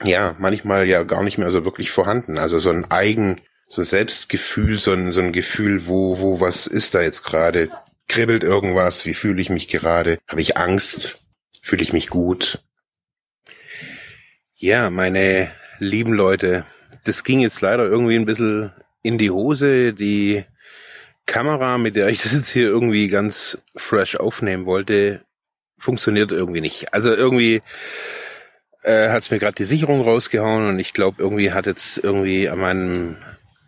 ja 0.02 0.34
manchmal 0.38 0.88
ja 0.88 1.02
gar 1.02 1.22
nicht 1.22 1.38
mehr 1.38 1.50
so 1.50 1.64
wirklich 1.64 1.90
vorhanden. 1.90 2.38
Also 2.38 2.58
so 2.58 2.70
ein 2.70 2.90
Eigen, 2.90 3.40
so 3.66 3.82
Selbstgefühl, 3.82 4.78
so 4.78 4.92
ein, 4.92 5.12
so 5.12 5.20
ein 5.20 5.32
Gefühl, 5.32 5.86
wo, 5.86 6.18
wo, 6.20 6.40
was 6.40 6.66
ist 6.66 6.94
da 6.94 7.02
jetzt 7.02 7.22
gerade? 7.22 7.70
Kribbelt 8.08 8.44
irgendwas? 8.44 9.06
Wie 9.06 9.14
fühle 9.14 9.40
ich 9.40 9.50
mich 9.50 9.68
gerade? 9.68 10.18
Habe 10.28 10.40
ich 10.40 10.56
Angst? 10.56 11.18
Fühle 11.62 11.82
ich 11.82 11.92
mich 11.92 12.08
gut? 12.08 12.62
Ja, 14.56 14.90
meine 14.90 15.50
lieben 15.78 16.12
Leute, 16.12 16.64
das 17.04 17.24
ging 17.24 17.40
jetzt 17.40 17.60
leider 17.60 17.84
irgendwie 17.84 18.16
ein 18.16 18.26
bisschen 18.26 18.72
in 19.02 19.18
die 19.18 19.30
Hose. 19.30 19.92
Die 19.92 20.44
Kamera, 21.26 21.78
mit 21.78 21.96
der 21.96 22.08
ich 22.08 22.22
das 22.22 22.34
jetzt 22.34 22.50
hier 22.50 22.68
irgendwie 22.68 23.08
ganz 23.08 23.58
fresh 23.74 24.16
aufnehmen 24.16 24.66
wollte, 24.66 25.22
funktioniert 25.78 26.32
irgendwie 26.32 26.60
nicht. 26.60 26.92
Also 26.92 27.12
irgendwie 27.14 27.62
äh, 28.82 29.08
hat 29.08 29.22
es 29.22 29.30
mir 29.30 29.38
gerade 29.38 29.54
die 29.54 29.64
Sicherung 29.64 30.02
rausgehauen 30.02 30.68
und 30.68 30.78
ich 30.78 30.92
glaube, 30.92 31.22
irgendwie 31.22 31.52
hat 31.52 31.66
jetzt 31.66 31.98
irgendwie 31.98 32.48
an 32.48 32.58
meinem 32.58 33.16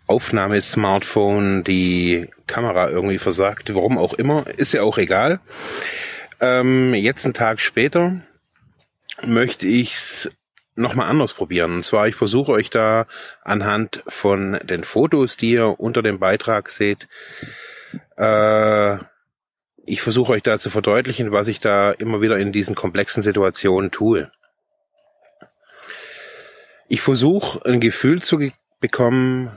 Aufnahmesmartphone 0.06 1.64
die 1.64 2.28
Kamera 2.46 2.88
irgendwie 2.88 3.18
versagt. 3.18 3.74
Warum 3.74 3.98
auch 3.98 4.14
immer, 4.14 4.46
ist 4.56 4.72
ja 4.72 4.82
auch 4.82 4.98
egal. 4.98 5.40
Ähm, 6.40 6.94
jetzt 6.94 7.24
einen 7.24 7.34
Tag 7.34 7.60
später 7.60 8.20
möchte 9.22 9.66
ich's 9.66 10.30
nochmal 10.74 11.08
anders 11.08 11.34
probieren. 11.34 11.76
Und 11.76 11.82
zwar, 11.84 12.06
ich 12.06 12.14
versuche 12.14 12.52
euch 12.52 12.70
da 12.70 13.06
anhand 13.42 14.02
von 14.06 14.60
den 14.62 14.84
Fotos, 14.84 15.36
die 15.36 15.52
ihr 15.52 15.80
unter 15.80 16.02
dem 16.02 16.18
Beitrag 16.18 16.68
seht, 16.70 17.08
äh, 18.16 18.98
ich 19.86 20.02
versuche 20.02 20.32
euch 20.32 20.42
da 20.42 20.58
zu 20.58 20.68
verdeutlichen, 20.68 21.32
was 21.32 21.48
ich 21.48 21.60
da 21.60 21.92
immer 21.92 22.20
wieder 22.20 22.38
in 22.38 22.52
diesen 22.52 22.74
komplexen 22.74 23.22
Situationen 23.22 23.90
tue. 23.90 24.30
Ich 26.88 27.00
versuche 27.00 27.64
ein 27.64 27.80
Gefühl 27.80 28.20
zu 28.22 28.50
bekommen, 28.80 29.50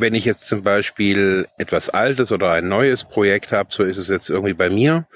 wenn 0.00 0.14
ich 0.14 0.24
jetzt 0.24 0.48
zum 0.48 0.62
Beispiel 0.62 1.48
etwas 1.58 1.90
Altes 1.90 2.32
oder 2.32 2.52
ein 2.52 2.68
neues 2.68 3.04
Projekt 3.04 3.52
habe, 3.52 3.68
so 3.72 3.84
ist 3.84 3.98
es 3.98 4.08
jetzt 4.08 4.30
irgendwie 4.30 4.54
bei 4.54 4.70
mir, 4.70 5.06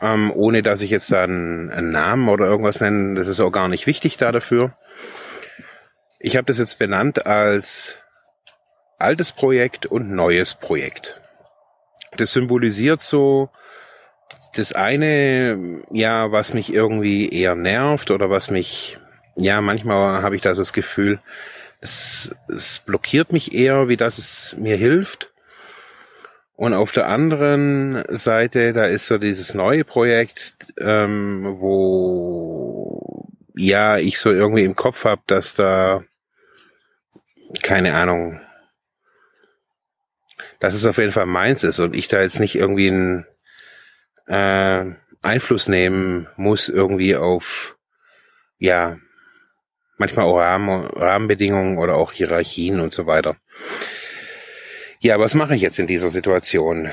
ähm, 0.00 0.32
ohne 0.34 0.62
dass 0.62 0.80
ich 0.80 0.90
jetzt 0.90 1.10
dann 1.12 1.70
einen 1.70 1.92
Namen 1.92 2.28
oder 2.28 2.46
irgendwas 2.46 2.80
nenne, 2.80 3.14
das 3.14 3.28
ist 3.28 3.40
auch 3.40 3.50
gar 3.50 3.68
nicht 3.68 3.86
wichtig 3.86 4.16
da 4.16 4.32
dafür. 4.32 4.76
Ich 6.18 6.36
habe 6.36 6.46
das 6.46 6.58
jetzt 6.58 6.78
benannt 6.78 7.26
als 7.26 8.02
altes 8.98 9.32
Projekt 9.32 9.86
und 9.86 10.10
neues 10.10 10.54
Projekt. 10.54 11.20
Das 12.16 12.32
symbolisiert 12.32 13.02
so 13.02 13.50
das 14.54 14.72
eine, 14.72 15.82
ja, 15.90 16.32
was 16.32 16.52
mich 16.52 16.72
irgendwie 16.72 17.28
eher 17.28 17.54
nervt 17.54 18.10
oder 18.10 18.30
was 18.30 18.50
mich, 18.50 18.98
ja, 19.36 19.60
manchmal 19.60 20.22
habe 20.22 20.34
ich 20.36 20.42
da 20.42 20.54
so 20.54 20.62
das 20.62 20.72
Gefühl, 20.72 21.20
es, 21.80 22.34
es 22.48 22.80
blockiert 22.80 23.32
mich 23.32 23.54
eher, 23.54 23.88
wie 23.88 23.96
das 23.96 24.18
es 24.18 24.56
mir 24.58 24.76
hilft. 24.76 25.32
Und 26.54 26.74
auf 26.74 26.92
der 26.92 27.08
anderen 27.08 28.04
Seite, 28.08 28.74
da 28.74 28.84
ist 28.84 29.06
so 29.06 29.16
dieses 29.16 29.54
neue 29.54 29.84
Projekt, 29.84 30.74
ähm, 30.78 31.56
wo 31.58 33.26
ja 33.56 33.96
ich 33.96 34.18
so 34.18 34.30
irgendwie 34.30 34.64
im 34.64 34.76
Kopf 34.76 35.04
habe, 35.04 35.22
dass 35.26 35.54
da 35.54 36.04
keine 37.62 37.94
Ahnung, 37.94 38.40
dass 40.60 40.74
es 40.74 40.84
auf 40.84 40.98
jeden 40.98 41.12
Fall 41.12 41.26
meins 41.26 41.64
ist 41.64 41.78
und 41.78 41.96
ich 41.96 42.08
da 42.08 42.20
jetzt 42.20 42.40
nicht 42.40 42.54
irgendwie 42.54 42.88
einen 42.88 43.26
äh, 44.26 44.94
Einfluss 45.22 45.66
nehmen 45.66 46.28
muss 46.36 46.68
irgendwie 46.68 47.16
auf 47.16 47.78
ja 48.58 48.98
manchmal 50.00 50.24
auch 50.24 50.38
Rahmen, 50.38 50.86
Rahmenbedingungen 50.86 51.78
oder 51.78 51.94
auch 51.94 52.10
Hierarchien 52.10 52.80
und 52.80 52.92
so 52.92 53.06
weiter. 53.06 53.36
Ja, 54.98 55.18
was 55.20 55.34
mache 55.34 55.54
ich 55.54 55.62
jetzt 55.62 55.78
in 55.78 55.86
dieser 55.86 56.08
Situation? 56.08 56.90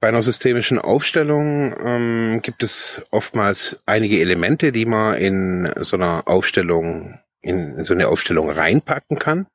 Bei 0.00 0.08
einer 0.08 0.22
systemischen 0.22 0.78
Aufstellung 0.78 1.74
ähm, 1.78 2.40
gibt 2.42 2.62
es 2.62 3.02
oftmals 3.10 3.80
einige 3.84 4.20
Elemente, 4.20 4.72
die 4.72 4.86
man 4.86 5.16
in 5.16 5.72
so 5.80 5.96
einer 5.96 6.26
Aufstellung, 6.26 7.18
in 7.42 7.84
so 7.84 7.94
eine 7.94 8.08
Aufstellung 8.08 8.50
reinpacken 8.50 9.18
kann. 9.18 9.46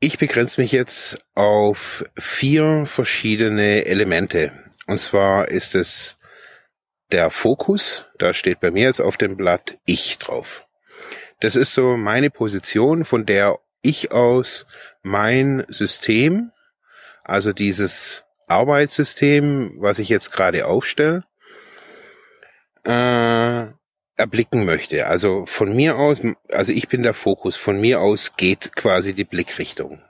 Ich 0.00 0.18
begrenze 0.18 0.60
mich 0.60 0.72
jetzt 0.72 1.18
auf 1.34 2.04
vier 2.18 2.86
verschiedene 2.86 3.84
Elemente. 3.84 4.50
Und 4.86 4.98
zwar 4.98 5.48
ist 5.48 5.74
es 5.74 6.16
der 7.12 7.30
Fokus, 7.30 8.06
da 8.18 8.32
steht 8.32 8.60
bei 8.60 8.70
mir 8.70 8.84
jetzt 8.84 9.00
auf 9.00 9.16
dem 9.16 9.36
Blatt 9.36 9.78
Ich 9.84 10.18
drauf. 10.18 10.66
Das 11.40 11.56
ist 11.56 11.74
so 11.74 11.96
meine 11.96 12.30
Position, 12.30 13.04
von 13.04 13.26
der 13.26 13.58
ich 13.82 14.12
aus 14.12 14.66
mein 15.02 15.64
System, 15.68 16.52
also 17.24 17.52
dieses 17.52 18.24
Arbeitssystem, 18.46 19.76
was 19.78 19.98
ich 19.98 20.08
jetzt 20.08 20.32
gerade 20.32 20.66
aufstelle, 20.66 21.24
äh, 22.84 23.66
erblicken 24.16 24.64
möchte. 24.64 25.06
Also 25.06 25.46
von 25.46 25.74
mir 25.74 25.96
aus, 25.96 26.20
also 26.50 26.72
ich 26.72 26.88
bin 26.88 27.02
der 27.02 27.14
Fokus, 27.14 27.56
von 27.56 27.80
mir 27.80 28.00
aus 28.00 28.36
geht 28.36 28.76
quasi 28.76 29.14
die 29.14 29.24
Blickrichtung. 29.24 30.02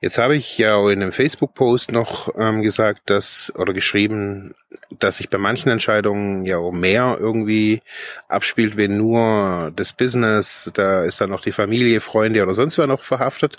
Jetzt 0.00 0.18
habe 0.18 0.36
ich 0.36 0.56
ja 0.58 0.78
in 0.90 1.02
einem 1.02 1.10
Facebook-Post 1.10 1.90
noch 1.90 2.32
ähm, 2.36 2.62
gesagt, 2.62 3.10
dass 3.10 3.52
oder 3.56 3.72
geschrieben, 3.72 4.54
dass 4.90 5.16
sich 5.16 5.28
bei 5.28 5.38
manchen 5.38 5.70
Entscheidungen 5.70 6.46
ja 6.46 6.58
auch 6.58 6.70
mehr 6.70 7.16
irgendwie 7.18 7.82
abspielt, 8.28 8.76
wenn 8.76 8.96
nur 8.96 9.72
das 9.74 9.92
Business, 9.92 10.70
da 10.74 11.02
ist 11.02 11.20
dann 11.20 11.30
noch 11.30 11.40
die 11.40 11.50
Familie, 11.50 11.98
Freunde 11.98 12.44
oder 12.44 12.52
sonst 12.52 12.78
wer 12.78 12.86
noch 12.86 13.02
verhaftet. 13.02 13.58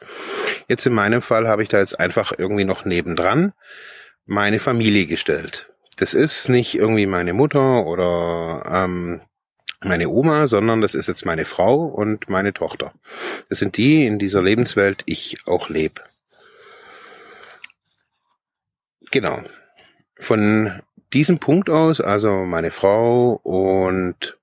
Jetzt 0.70 0.86
in 0.86 0.94
meinem 0.94 1.22
Fall 1.22 1.46
habe 1.46 1.62
ich 1.64 1.68
da 1.68 1.80
jetzt 1.80 2.00
einfach 2.00 2.32
irgendwie 2.38 2.66
noch 2.66 2.86
nebendran 2.86 3.52
meine 4.26 4.60
Familie 4.60 5.08
gestellt. 5.08 5.70
Das 5.98 6.14
ist 6.14 6.48
nicht 6.48 6.76
irgendwie 6.76 7.06
meine 7.06 7.34
Mutter 7.34 7.86
oder 7.86 8.64
ähm, 8.66 9.20
meine 9.82 10.08
Oma, 10.08 10.48
sondern 10.48 10.80
das 10.80 10.96
ist 10.96 11.08
jetzt 11.08 11.26
meine 11.26 11.44
Frau 11.44 11.84
und 11.84 12.30
meine 12.30 12.54
Tochter. 12.54 12.94
Das 13.50 13.60
sind 13.60 13.76
die 13.76 14.06
in 14.06 14.20
dieser 14.20 14.42
Lebenswelt 14.42 15.04
ich 15.06 15.40
auch 15.46 15.68
lebe. 15.68 16.02
Genau. 19.12 19.42
Von 20.20 20.82
diesem 21.14 21.40
Punkt 21.40 21.70
aus, 21.70 22.02
also 22.02 22.32
meine 22.46 22.72
Frau 22.72 23.40
und 23.44 24.38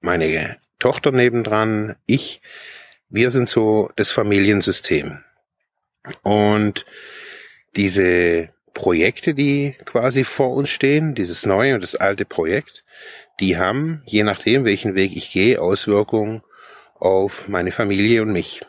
meine 0.00 0.56
Tochter 0.78 1.12
nebendran, 1.12 1.96
ich, 2.06 2.40
wir 3.08 3.30
sind 3.30 3.48
so 3.48 3.90
das 3.96 4.10
Familiensystem. 4.10 5.22
Und 6.22 6.86
diese 7.76 8.48
Projekte, 8.74 9.34
die 9.34 9.76
quasi 9.84 10.24
vor 10.24 10.54
uns 10.54 10.70
stehen, 10.70 11.14
dieses 11.14 11.46
neue 11.46 11.74
und 11.74 11.82
das 11.82 11.94
alte 11.94 12.24
Projekt, 12.24 12.84
die 13.38 13.58
haben, 13.58 14.02
je 14.06 14.22
nachdem, 14.22 14.64
welchen 14.64 14.94
Weg 14.94 15.14
ich 15.14 15.30
gehe, 15.30 15.60
Auswirkungen 15.60 16.42
auf 16.98 17.48
meine 17.48 17.72
Familie 17.72 18.22
und 18.22 18.32
mich. 18.32 18.64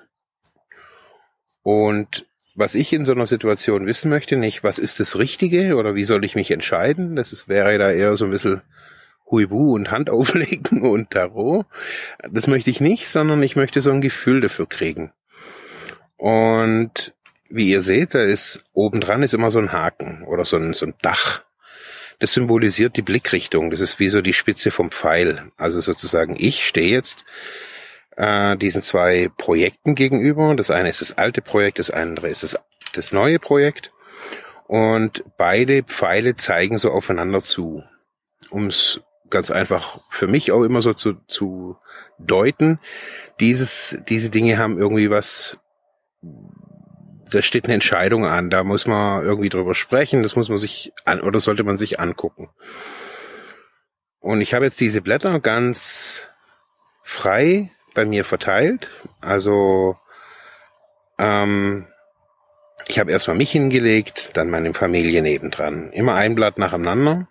Und 1.63 2.25
was 2.55 2.75
ich 2.75 2.93
in 2.93 3.05
so 3.05 3.11
einer 3.11 3.25
Situation 3.25 3.85
wissen 3.85 4.09
möchte, 4.09 4.37
nicht, 4.37 4.63
was 4.63 4.79
ist 4.79 4.99
das 4.99 5.17
Richtige 5.17 5.75
oder 5.75 5.95
wie 5.95 6.03
soll 6.03 6.25
ich 6.25 6.35
mich 6.35 6.51
entscheiden, 6.51 7.15
das 7.15 7.33
ist, 7.33 7.47
wäre 7.47 7.77
da 7.77 7.91
eher 7.91 8.17
so 8.17 8.25
ein 8.25 8.31
bisschen 8.31 8.61
Huibu 9.29 9.73
und 9.73 9.91
Hand 9.91 10.09
auflegen 10.11 10.81
und 10.81 11.11
Tarot. 11.11 11.65
Das 12.29 12.47
möchte 12.47 12.69
ich 12.69 12.81
nicht, 12.81 13.07
sondern 13.07 13.41
ich 13.41 13.55
möchte 13.55 13.81
so 13.81 13.91
ein 13.91 14.01
Gefühl 14.01 14.41
dafür 14.41 14.67
kriegen. 14.67 15.11
Und 16.17 17.13
wie 17.49 17.69
ihr 17.69 17.81
seht, 17.81 18.13
da 18.13 18.23
ist 18.23 18.63
obendran 18.73 19.23
ist 19.23 19.33
immer 19.33 19.51
so 19.51 19.59
ein 19.59 19.71
Haken 19.71 20.23
oder 20.23 20.45
so 20.45 20.57
ein, 20.57 20.73
so 20.73 20.85
ein 20.85 20.93
Dach. 21.01 21.43
Das 22.19 22.33
symbolisiert 22.33 22.97
die 22.97 23.01
Blickrichtung. 23.01 23.71
Das 23.71 23.79
ist 23.79 23.99
wie 23.99 24.09
so 24.09 24.21
die 24.21 24.33
Spitze 24.33 24.69
vom 24.69 24.91
Pfeil. 24.91 25.51
Also 25.57 25.81
sozusagen, 25.81 26.35
ich 26.37 26.65
stehe 26.65 26.91
jetzt 26.91 27.25
äh, 28.21 28.55
diesen 28.55 28.83
zwei 28.83 29.31
Projekten 29.35 29.95
gegenüber. 29.95 30.55
Das 30.55 30.69
eine 30.69 30.89
ist 30.89 31.01
das 31.01 31.17
alte 31.17 31.41
Projekt, 31.41 31.79
das 31.79 31.89
andere 31.89 32.29
ist 32.29 32.43
das, 32.43 32.57
das 32.93 33.11
neue 33.11 33.39
Projekt. 33.39 33.91
Und 34.67 35.23
beide 35.37 35.83
Pfeile 35.83 36.35
zeigen 36.35 36.77
so 36.77 36.91
aufeinander 36.91 37.41
zu. 37.41 37.83
Um 38.51 38.67
es 38.67 39.01
ganz 39.29 39.49
einfach 39.49 40.01
für 40.11 40.27
mich 40.27 40.51
auch 40.51 40.63
immer 40.63 40.81
so 40.81 40.93
zu, 40.93 41.15
zu 41.27 41.77
deuten, 42.19 42.79
dieses, 43.39 43.97
diese 44.07 44.29
Dinge 44.29 44.57
haben 44.57 44.77
irgendwie 44.77 45.09
was 45.09 45.57
da 47.31 47.41
steht 47.41 47.63
eine 47.63 47.75
Entscheidung 47.75 48.25
an, 48.25 48.49
da 48.49 48.65
muss 48.65 48.85
man 48.85 49.23
irgendwie 49.23 49.47
drüber 49.47 49.73
sprechen, 49.73 50.21
das 50.21 50.35
muss 50.35 50.49
man 50.49 50.57
sich 50.57 50.91
an 51.05 51.21
oder 51.21 51.39
sollte 51.39 51.63
man 51.63 51.77
sich 51.77 51.97
angucken. 51.97 52.49
Und 54.19 54.41
ich 54.41 54.53
habe 54.53 54.65
jetzt 54.65 54.81
diese 54.81 55.01
Blätter 55.01 55.39
ganz 55.39 56.27
frei 57.03 57.71
bei 57.93 58.05
mir 58.05 58.25
verteilt. 58.25 58.89
Also 59.21 59.97
ähm, 61.17 61.87
ich 62.87 62.99
habe 62.99 63.11
erstmal 63.11 63.37
mich 63.37 63.51
hingelegt, 63.51 64.31
dann 64.33 64.49
meine 64.49 64.73
Familie 64.73 65.21
nebendran. 65.21 65.91
Immer 65.91 66.15
ein 66.15 66.35
Blatt 66.35 66.57
nacheinander. 66.57 67.27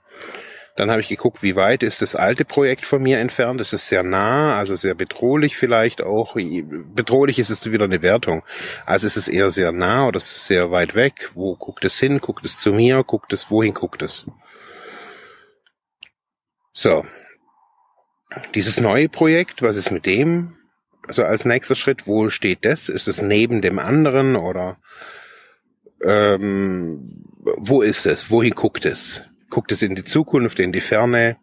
Dann 0.77 0.91
habe 0.91 1.01
ich 1.03 1.09
geguckt, 1.09 1.43
wie 1.43 1.57
weit 1.57 1.83
ist 1.83 2.01
das 2.01 2.15
alte 2.15 2.45
Projekt 2.45 2.87
von 2.87 3.03
mir 3.03 3.19
entfernt. 3.19 3.61
Es 3.61 3.73
ist 3.73 3.89
sehr 3.89 4.03
nah, 4.03 4.57
also 4.57 4.77
sehr 4.77 4.95
bedrohlich 4.95 5.57
vielleicht 5.57 6.01
auch. 6.01 6.37
Bedrohlich 6.37 7.39
ist 7.39 7.51
es 7.51 7.71
wieder 7.71 7.85
eine 7.85 8.01
Wertung. 8.01 8.45
Also 8.87 9.07
ist 9.07 9.17
es 9.17 9.29
eher 9.29 9.51
sehr 9.51 9.73
nah 9.73 10.07
oder 10.07 10.21
sehr 10.21 10.71
weit 10.71 10.95
weg. 10.95 11.33
Wo 11.35 11.57
guckt 11.57 11.85
es 11.85 11.99
hin? 11.99 12.21
Guckt 12.21 12.47
es 12.47 12.59
zu 12.59 12.73
mir? 12.73 13.03
Guckt 13.05 13.33
es, 13.33 13.51
wohin 13.51 13.75
guckt 13.75 14.01
es? 14.01 14.27
So. 16.73 17.05
Dieses 18.55 18.81
neue 18.81 19.09
Projekt, 19.09 19.63
was 19.63 19.77
ist 19.77 19.91
mit 19.91 20.07
dem? 20.07 20.57
Also 21.07 21.25
als 21.25 21.45
nächster 21.45 21.75
Schritt, 21.75 22.07
wo 22.07 22.29
steht 22.29 22.65
das? 22.65 22.89
Ist 22.89 23.09
es 23.09 23.23
neben 23.23 23.63
dem 23.63 23.79
anderen 23.79 24.37
oder 24.37 24.79
ähm, 26.03 27.25
wo 27.39 27.83
ist 27.83 28.07
es? 28.07 28.31
Wohin 28.31 28.55
guckt 28.55 28.85
es? 28.85 29.25
guckt 29.51 29.73
es 29.73 29.83
in 29.83 29.95
die 29.95 30.05
Zukunft, 30.05 30.59
in 30.61 30.73
die 30.73 30.81
Ferne, 30.81 31.37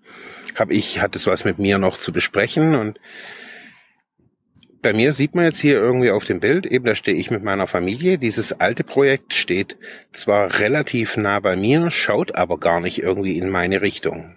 habe 0.56 0.73
ich, 0.73 1.02
hat 1.02 1.15
es 1.15 1.28
was 1.28 1.45
mit 1.45 1.60
mir 1.60 1.78
noch 1.78 1.97
zu 1.97 2.12
besprechen 2.12 2.73
und 2.73 3.00
bei 4.82 4.93
mir 4.93 5.12
sieht 5.12 5.36
man 5.36 5.45
jetzt 5.45 5.60
hier 5.60 5.76
irgendwie 5.76 6.12
auf 6.12 6.23
dem 6.23 6.39
Bild, 6.39 6.65
eben 6.65 6.86
da 6.86 6.95
stehe 6.95 7.17
ich 7.17 7.30
mit 7.30 7.43
meiner 7.43 7.67
Familie. 7.67 8.17
Dieses 8.17 8.54
alte 8.54 8.84
Projekt 8.84 9.34
steht 9.34 9.78
zwar 10.12 10.60
relativ 10.60 11.17
nah 11.17 11.39
bei 11.39 11.56
mir, 11.56 11.91
schaut 11.91 12.36
aber 12.36 12.58
gar 12.58 12.80
nicht 12.80 13.00
irgendwie 13.00 13.38
in 13.38 13.50
meine 13.50 13.82
Richtung. 13.82 14.37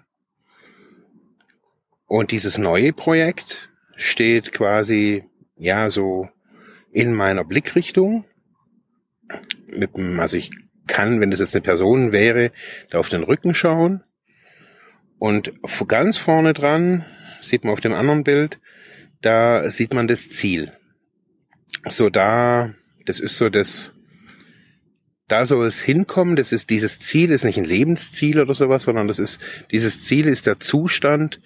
Und 2.11 2.31
dieses 2.31 2.57
neue 2.57 2.91
Projekt 2.91 3.69
steht 3.95 4.51
quasi, 4.51 5.23
ja, 5.55 5.89
so 5.89 6.27
in 6.91 7.13
meiner 7.13 7.45
Blickrichtung. 7.45 8.25
Mit, 9.67 9.91
also 10.19 10.35
ich 10.35 10.51
kann, 10.87 11.21
wenn 11.21 11.31
das 11.31 11.39
jetzt 11.39 11.55
eine 11.55 11.61
Person 11.61 12.11
wäre, 12.11 12.51
da 12.89 12.99
auf 12.99 13.07
den 13.07 13.23
Rücken 13.23 13.53
schauen. 13.53 14.03
Und 15.19 15.53
ganz 15.87 16.17
vorne 16.17 16.51
dran, 16.51 17.05
sieht 17.39 17.63
man 17.63 17.71
auf 17.71 17.79
dem 17.79 17.93
anderen 17.93 18.25
Bild, 18.25 18.59
da 19.21 19.69
sieht 19.69 19.93
man 19.93 20.09
das 20.09 20.27
Ziel. 20.27 20.73
So 21.87 22.09
da, 22.09 22.73
das 23.05 23.21
ist 23.21 23.37
so 23.37 23.49
das, 23.49 23.93
da 25.29 25.45
soll 25.45 25.65
es 25.65 25.79
hinkommen. 25.79 26.35
Das 26.35 26.51
ist 26.51 26.69
dieses 26.71 26.99
Ziel, 26.99 27.31
ist 27.31 27.45
nicht 27.45 27.57
ein 27.57 27.63
Lebensziel 27.63 28.37
oder 28.37 28.53
sowas, 28.53 28.83
sondern 28.83 29.07
das 29.07 29.17
ist, 29.17 29.39
dieses 29.71 30.03
Ziel 30.03 30.27
ist 30.27 30.45
der 30.45 30.59
Zustand, 30.59 31.39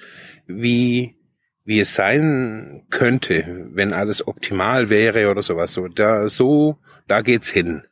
wie, 0.47 1.15
wie 1.63 1.79
es 1.79 1.95
sein 1.95 2.85
könnte, 2.89 3.69
wenn 3.73 3.93
alles 3.93 4.27
optimal 4.27 4.89
wäre 4.89 5.29
oder 5.29 5.43
sowas. 5.43 5.73
So, 5.73 5.87
da, 5.87 6.29
so, 6.29 6.77
da 7.07 7.21
geht's 7.21 7.49
hin. 7.49 7.83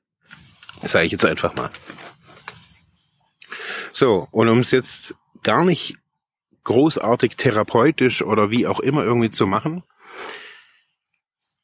Sage 0.84 1.06
ich 1.06 1.12
jetzt 1.12 1.26
einfach 1.26 1.56
mal. 1.56 1.70
So, 3.92 4.28
und 4.32 4.50
um 4.50 4.60
es 4.60 4.72
jetzt 4.72 5.16
gar 5.44 5.64
nicht 5.64 5.98
großartig 6.64 7.36
therapeutisch 7.36 8.24
oder 8.24 8.50
wie 8.50 8.68
auch 8.68 8.80
immer 8.80 9.04
irgendwie 9.04 9.30
zu 9.30 9.46
machen, 9.46 9.84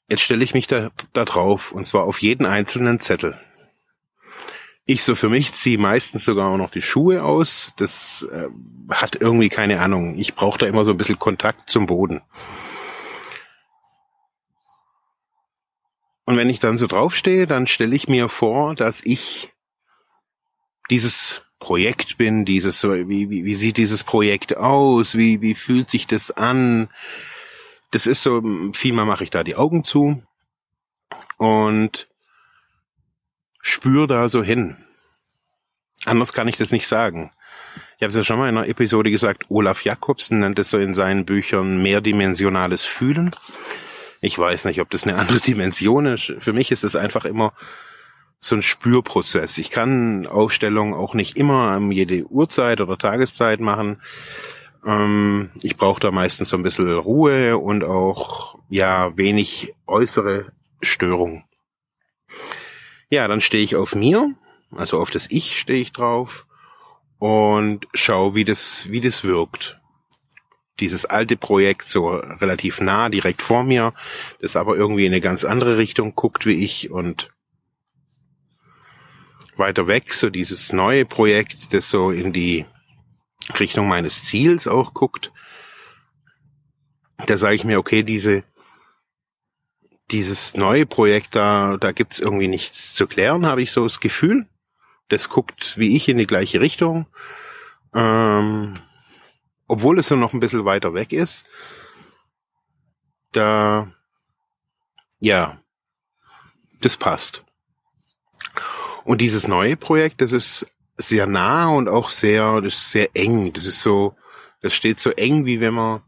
jetzt 0.09 0.21
stelle 0.21 0.43
ich 0.43 0.53
mich 0.53 0.67
da, 0.67 0.91
da 1.13 1.25
drauf 1.25 1.71
und 1.71 1.85
zwar 1.85 2.03
auf 2.03 2.19
jeden 2.19 2.45
einzelnen 2.45 2.99
Zettel. 2.99 3.39
Ich 4.89 5.03
so 5.03 5.13
für 5.13 5.29
mich 5.29 5.53
ziehe 5.53 5.77
meistens 5.77 6.25
sogar 6.25 6.49
auch 6.49 6.57
noch 6.57 6.71
die 6.71 6.81
Schuhe 6.81 7.23
aus. 7.23 7.73
Das 7.77 8.27
äh, 8.31 8.47
hat 8.89 9.17
irgendwie 9.21 9.49
keine 9.49 9.81
Ahnung. 9.81 10.17
Ich 10.17 10.33
brauche 10.33 10.57
da 10.57 10.65
immer 10.65 10.83
so 10.83 10.89
ein 10.89 10.97
bisschen 10.97 11.19
Kontakt 11.19 11.69
zum 11.69 11.85
Boden. 11.85 12.21
Und 16.25 16.37
wenn 16.37 16.49
ich 16.49 16.57
dann 16.57 16.79
so 16.79 16.87
draufstehe, 16.87 17.45
dann 17.45 17.67
stelle 17.67 17.95
ich 17.95 18.07
mir 18.07 18.29
vor, 18.29 18.73
dass 18.73 19.05
ich 19.05 19.53
dieses 20.89 21.43
Projekt 21.59 22.17
bin, 22.17 22.43
dieses, 22.43 22.83
wie, 22.83 23.29
wie, 23.29 23.45
wie 23.45 23.55
sieht 23.55 23.77
dieses 23.77 24.03
Projekt 24.03 24.57
aus, 24.57 25.15
wie, 25.15 25.39
wie 25.39 25.53
fühlt 25.53 25.87
sich 25.87 26.07
das 26.07 26.31
an? 26.31 26.89
Das 27.91 28.07
ist 28.07 28.23
so, 28.23 28.41
vielmal 28.73 29.05
mache 29.05 29.23
ich 29.23 29.29
da 29.29 29.43
die 29.43 29.55
Augen 29.55 29.83
zu 29.83 30.23
und 31.37 32.09
spüre 33.61 34.07
da 34.07 34.29
so 34.29 34.43
hin. 34.43 34.77
Anders 36.05 36.33
kann 36.33 36.47
ich 36.47 36.57
das 36.57 36.71
nicht 36.71 36.87
sagen. 36.87 37.31
Ich 37.97 38.03
habe 38.03 38.09
es 38.09 38.15
ja 38.15 38.23
schon 38.23 38.37
mal 38.37 38.47
in 38.49 38.57
einer 38.57 38.67
Episode 38.67 39.11
gesagt, 39.11 39.45
Olaf 39.49 39.83
Jakobsen 39.83 40.39
nennt 40.39 40.57
es 40.59 40.69
so 40.69 40.77
in 40.77 40.93
seinen 40.93 41.25
Büchern 41.25 41.81
mehrdimensionales 41.81 42.85
Fühlen. 42.85 43.35
Ich 44.21 44.37
weiß 44.37 44.65
nicht, 44.65 44.81
ob 44.81 44.89
das 44.89 45.03
eine 45.03 45.17
andere 45.17 45.39
Dimension 45.45 46.05
ist. 46.05 46.33
Für 46.39 46.53
mich 46.53 46.71
ist 46.71 46.83
es 46.83 46.95
einfach 46.95 47.25
immer 47.25 47.53
so 48.39 48.55
ein 48.55 48.61
Spürprozess. 48.61 49.57
Ich 49.57 49.69
kann 49.69 50.27
Aufstellungen 50.27 50.93
auch 50.93 51.13
nicht 51.13 51.35
immer 51.35 51.75
um 51.75 51.91
jede 51.91 52.23
Uhrzeit 52.25 52.79
oder 52.79 52.97
Tageszeit 52.97 53.59
machen. 53.59 54.01
Ähm, 54.85 55.49
ich 55.61 55.75
brauche 55.75 55.99
da 55.99 56.11
meistens 56.11 56.49
so 56.49 56.57
ein 56.57 56.63
bisschen 56.63 56.91
Ruhe 56.91 57.57
und 57.57 57.83
auch 57.83 58.57
ja 58.69 59.17
wenig 59.17 59.73
äußere 59.87 60.53
Störung. 60.81 61.43
Ja, 63.09 63.27
dann 63.27 63.41
stehe 63.41 63.63
ich 63.63 63.75
auf 63.75 63.95
mir, 63.95 64.33
also 64.71 64.99
auf 64.99 65.11
das 65.11 65.27
Ich 65.29 65.57
stehe 65.59 65.81
ich 65.81 65.91
drauf 65.91 66.45
und 67.17 67.87
schau, 67.93 68.35
wie 68.35 68.45
das, 68.45 68.89
wie 68.91 69.01
das 69.01 69.23
wirkt 69.23 69.79
dieses 70.79 71.05
alte 71.05 71.37
Projekt 71.37 71.87
so 71.87 72.09
relativ 72.09 72.81
nah, 72.81 73.09
direkt 73.09 73.41
vor 73.41 73.63
mir, 73.63 73.93
das 74.41 74.55
aber 74.55 74.75
irgendwie 74.75 75.05
in 75.05 75.13
eine 75.13 75.21
ganz 75.21 75.43
andere 75.43 75.77
Richtung 75.77 76.15
guckt 76.15 76.45
wie 76.45 76.63
ich 76.63 76.91
und 76.91 77.31
weiter 79.55 79.87
weg, 79.87 80.13
so 80.13 80.29
dieses 80.29 80.71
neue 80.71 81.05
Projekt, 81.05 81.73
das 81.73 81.89
so 81.89 82.11
in 82.11 82.31
die 82.31 82.65
Richtung 83.59 83.87
meines 83.87 84.23
Ziels 84.23 84.67
auch 84.67 84.93
guckt. 84.93 85.33
Da 87.25 87.35
sage 87.35 87.55
ich 87.55 87.65
mir, 87.65 87.79
okay, 87.79 88.03
diese, 88.03 88.43
dieses 90.11 90.55
neue 90.55 90.85
Projekt, 90.85 91.35
da, 91.35 91.77
da 91.77 91.91
gibt's 91.91 92.19
irgendwie 92.19 92.47
nichts 92.47 92.93
zu 92.93 93.07
klären, 93.07 93.45
habe 93.45 93.61
ich 93.61 93.71
so 93.71 93.83
das 93.83 93.99
Gefühl. 93.99 94.47
das 95.09 95.29
guckt 95.29 95.77
wie 95.77 95.95
ich 95.95 96.07
in 96.07 96.17
die 96.17 96.27
gleiche 96.27 96.61
Richtung. 96.61 97.07
Ähm, 97.93 98.75
obwohl 99.67 99.99
es 99.99 100.07
so 100.07 100.15
noch 100.15 100.33
ein 100.33 100.39
bisschen 100.39 100.65
weiter 100.65 100.93
weg 100.93 101.13
ist. 101.13 101.45
Da, 103.31 103.91
ja, 105.19 105.59
das 106.81 106.97
passt. 106.97 107.43
Und 109.03 109.21
dieses 109.21 109.47
neue 109.47 109.77
Projekt, 109.77 110.21
das 110.21 110.31
ist 110.31 110.65
sehr 110.97 111.27
nah 111.27 111.69
und 111.69 111.87
auch 111.87 112.09
sehr, 112.09 112.61
das 112.61 112.73
ist 112.73 112.91
sehr 112.91 113.09
eng. 113.15 113.53
Das 113.53 113.65
ist 113.65 113.81
so, 113.81 114.15
das 114.61 114.73
steht 114.73 114.99
so 114.99 115.11
eng, 115.11 115.45
wie 115.45 115.61
wenn 115.61 115.73
man, 115.73 116.01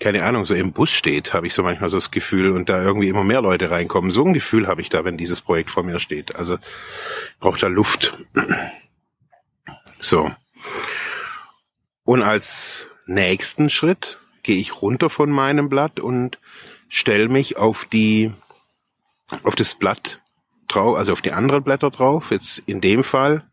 keine 0.00 0.24
Ahnung, 0.24 0.44
so 0.44 0.54
im 0.54 0.72
Bus 0.72 0.90
steht, 0.90 1.34
habe 1.34 1.46
ich 1.46 1.54
so 1.54 1.62
manchmal 1.62 1.88
so 1.88 1.96
das 1.96 2.10
Gefühl 2.10 2.52
und 2.52 2.68
da 2.68 2.82
irgendwie 2.82 3.08
immer 3.08 3.24
mehr 3.24 3.40
Leute 3.40 3.70
reinkommen. 3.70 4.10
So 4.10 4.24
ein 4.24 4.34
Gefühl 4.34 4.66
habe 4.66 4.80
ich 4.80 4.88
da, 4.88 5.04
wenn 5.04 5.16
dieses 5.16 5.40
Projekt 5.40 5.70
vor 5.70 5.82
mir 5.82 5.98
steht. 5.98 6.36
Also 6.36 6.58
braucht 7.40 7.62
da 7.62 7.66
Luft. 7.66 8.18
So. 10.00 10.30
Und 12.04 12.22
als 12.22 12.88
nächsten 13.06 13.70
Schritt 13.70 14.18
gehe 14.42 14.58
ich 14.58 14.80
runter 14.80 15.10
von 15.10 15.30
meinem 15.30 15.68
Blatt 15.68 16.00
und 16.00 16.38
stelle 16.88 17.28
mich 17.28 17.56
auf 17.56 17.84
die, 17.84 18.32
auf 19.42 19.56
das 19.56 19.74
Blatt 19.74 20.20
drauf, 20.68 20.96
also 20.96 21.12
auf 21.12 21.22
die 21.22 21.32
anderen 21.32 21.62
Blätter 21.62 21.90
drauf. 21.90 22.30
Jetzt 22.30 22.62
in 22.66 22.80
dem 22.80 23.02
Fall 23.02 23.44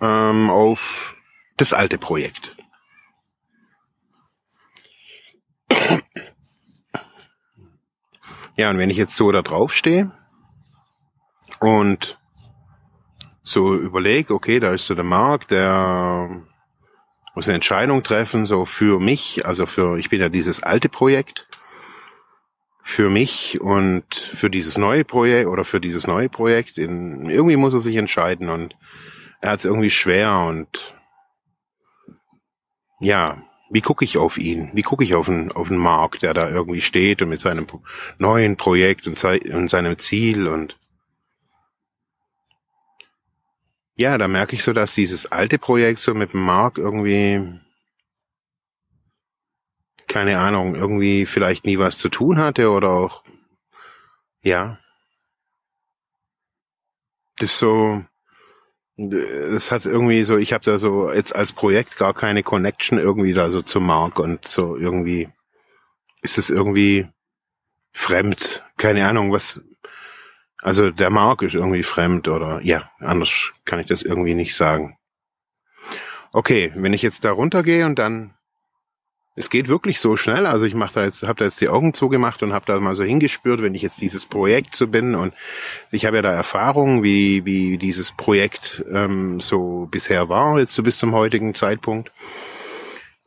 ähm, 0.00 0.50
auf 0.50 1.16
das 1.56 1.72
alte 1.72 1.98
Projekt. 1.98 2.56
Ja, 8.56 8.70
und 8.70 8.78
wenn 8.78 8.90
ich 8.90 8.96
jetzt 8.96 9.16
so 9.16 9.32
da 9.32 9.42
drauf 9.42 9.74
stehe 9.74 10.12
und 11.60 12.18
so 13.42 13.74
überlege, 13.74 14.32
okay, 14.32 14.60
da 14.60 14.72
ist 14.72 14.86
so 14.86 14.94
der 14.94 15.04
Markt, 15.04 15.50
der 15.50 16.42
muss 17.34 17.48
eine 17.48 17.56
Entscheidung 17.56 18.02
treffen, 18.02 18.46
so 18.46 18.64
für 18.64 19.00
mich, 19.00 19.44
also 19.44 19.66
für, 19.66 19.98
ich 19.98 20.08
bin 20.08 20.20
ja 20.20 20.28
dieses 20.28 20.62
alte 20.62 20.88
Projekt, 20.88 21.48
für 22.86 23.10
mich 23.10 23.60
und 23.60 24.14
für 24.14 24.50
dieses 24.50 24.78
neue 24.78 25.04
Projekt 25.04 25.48
oder 25.48 25.64
für 25.64 25.80
dieses 25.80 26.06
neue 26.06 26.28
Projekt. 26.28 26.78
In, 26.78 27.28
irgendwie 27.28 27.56
muss 27.56 27.74
er 27.74 27.80
sich 27.80 27.96
entscheiden 27.96 28.50
und 28.50 28.76
er 29.40 29.52
hat 29.52 29.60
es 29.60 29.64
irgendwie 29.64 29.90
schwer 29.90 30.40
und 30.40 30.94
ja, 33.00 33.42
wie 33.74 33.80
gucke 33.80 34.04
ich 34.04 34.18
auf 34.18 34.38
ihn? 34.38 34.70
Wie 34.72 34.82
gucke 34.82 35.02
ich 35.02 35.16
auf 35.16 35.28
einen, 35.28 35.50
auf 35.50 35.68
einen 35.68 35.80
Mark, 35.80 36.20
der 36.20 36.32
da 36.32 36.48
irgendwie 36.48 36.80
steht 36.80 37.22
und 37.22 37.28
mit 37.28 37.40
seinem 37.40 37.66
neuen 38.18 38.56
Projekt 38.56 39.08
und, 39.08 39.22
und 39.24 39.68
seinem 39.68 39.98
Ziel 39.98 40.46
und 40.46 40.78
ja, 43.96 44.16
da 44.16 44.28
merke 44.28 44.54
ich 44.54 44.62
so, 44.62 44.72
dass 44.72 44.94
dieses 44.94 45.32
alte 45.32 45.58
Projekt 45.58 45.98
so 45.98 46.14
mit 46.14 46.34
dem 46.34 46.44
Mark 46.44 46.78
irgendwie 46.78 47.58
keine 50.06 50.38
Ahnung, 50.38 50.76
irgendwie 50.76 51.26
vielleicht 51.26 51.66
nie 51.66 51.78
was 51.78 51.98
zu 51.98 52.08
tun 52.08 52.38
hatte 52.38 52.70
oder 52.70 52.90
auch 52.90 53.24
ja. 54.42 54.78
Das 57.38 57.50
ist 57.50 57.58
so, 57.58 58.04
das 58.96 59.72
hat 59.72 59.86
irgendwie 59.86 60.22
so, 60.22 60.36
ich 60.36 60.52
habe 60.52 60.64
da 60.64 60.78
so 60.78 61.10
jetzt 61.10 61.34
als 61.34 61.52
Projekt 61.52 61.96
gar 61.96 62.14
keine 62.14 62.42
Connection 62.42 62.98
irgendwie 62.98 63.32
da 63.32 63.50
so 63.50 63.62
zum 63.62 63.86
Mark 63.86 64.18
und 64.18 64.46
so 64.46 64.76
irgendwie 64.76 65.28
ist 66.22 66.38
es 66.38 66.48
irgendwie 66.48 67.08
fremd. 67.92 68.62
Keine 68.76 69.06
Ahnung, 69.08 69.32
was, 69.32 69.60
also 70.62 70.90
der 70.90 71.10
Mark 71.10 71.42
ist 71.42 71.54
irgendwie 71.54 71.82
fremd 71.82 72.28
oder 72.28 72.60
ja, 72.62 72.90
anders 73.00 73.52
kann 73.64 73.80
ich 73.80 73.86
das 73.86 74.02
irgendwie 74.02 74.34
nicht 74.34 74.54
sagen. 74.54 74.96
Okay, 76.32 76.72
wenn 76.74 76.92
ich 76.92 77.02
jetzt 77.02 77.24
da 77.24 77.32
runtergehe 77.32 77.86
und 77.86 77.98
dann 77.98 78.34
es 79.36 79.50
geht 79.50 79.68
wirklich 79.68 80.00
so 80.00 80.16
schnell. 80.16 80.46
Also 80.46 80.64
ich 80.64 80.74
mache 80.74 80.94
da 80.94 81.04
jetzt, 81.04 81.22
habe 81.24 81.38
da 81.38 81.44
jetzt 81.44 81.60
die 81.60 81.68
Augen 81.68 81.92
zugemacht 81.92 82.42
und 82.42 82.52
habe 82.52 82.66
da 82.66 82.78
mal 82.78 82.94
so 82.94 83.04
hingespürt, 83.04 83.62
wenn 83.62 83.74
ich 83.74 83.82
jetzt 83.82 84.00
dieses 84.00 84.26
Projekt 84.26 84.76
so 84.76 84.86
bin 84.86 85.14
und 85.14 85.34
ich 85.90 86.06
habe 86.06 86.16
ja 86.16 86.22
da 86.22 86.32
Erfahrung, 86.32 87.02
wie 87.02 87.44
wie 87.44 87.78
dieses 87.78 88.12
Projekt 88.12 88.84
ähm, 88.92 89.40
so 89.40 89.88
bisher 89.90 90.28
war 90.28 90.58
jetzt 90.58 90.74
so 90.74 90.82
bis 90.82 90.98
zum 90.98 91.12
heutigen 91.12 91.54
Zeitpunkt. 91.54 92.12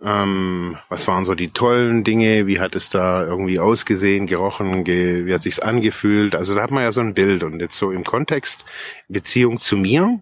Ähm, 0.02 0.78
was 0.90 1.08
waren 1.08 1.26
so 1.26 1.34
die 1.34 1.50
tollen 1.50 2.04
Dinge? 2.04 2.46
Wie 2.48 2.60
hat 2.60 2.76
es 2.76 2.90
da 2.90 3.24
irgendwie 3.24 3.60
ausgesehen, 3.60 4.28
gerochen? 4.28 4.84
Ge 4.84 5.26
wie 5.26 5.34
hat 5.34 5.42
sich's 5.42 5.60
angefühlt? 5.60 6.36
Also 6.36 6.56
da 6.56 6.62
hat 6.62 6.72
man 6.72 6.84
ja 6.84 6.92
so 6.92 7.02
ein 7.02 7.16
Bild 7.16 7.44
und 7.44 7.60
jetzt 7.60 7.78
so 7.78 7.92
im 7.92 8.04
Kontext 8.04 8.66
Beziehung 9.10 9.60
zu 9.60 9.76
mir 9.76 10.22